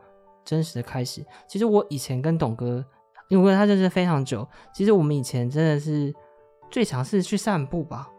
[0.45, 1.21] 真实的开始。
[1.49, 2.81] 其实我以前跟董哥，
[3.27, 6.15] 因为跟他认识非常久，其实我们以前真的是
[6.71, 8.09] 最常是去散步吧，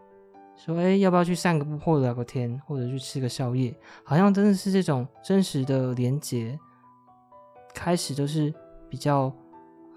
[0.55, 6.57] 说哎要不要去散个步，或者聊个天，或者去吃个宵夜，好像真的是这种真实的连接，
[7.73, 8.53] 开始就是
[8.89, 9.33] 比较。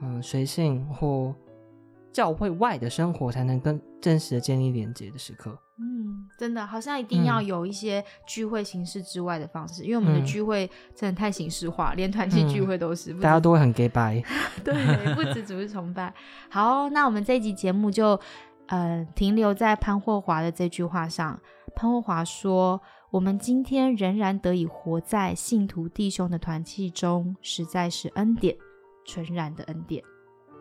[0.03, 1.35] 嗯，随性或
[2.13, 5.59] 教会外的生活，才能跟真实的建立连接的时刻。
[5.79, 14.23] 嗯，真的好像一定要有一些聚会形式之外的方式，因为我们的聚会真的太形式化，连团体聚会都是，大家都会很 gay 白。
[14.63, 14.75] 对，
[15.15, 16.13] 不止只是崇拜。
[16.51, 18.21] 好，那我们这一集节目就
[18.69, 21.41] 呃停留在潘霍华的这句话上。
[21.75, 28.57] 潘霍华说：“我们今天仍然得以活在信徒弟兄的团契中，实在是恩典。”
[29.09, 30.03] 纯然的恩典，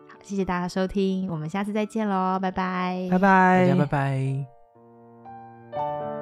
[0.08, 3.86] 好，谢谢大家收听，我们下次再见喽，拜拜，拜拜，大家拜
[5.72, 6.15] 拜。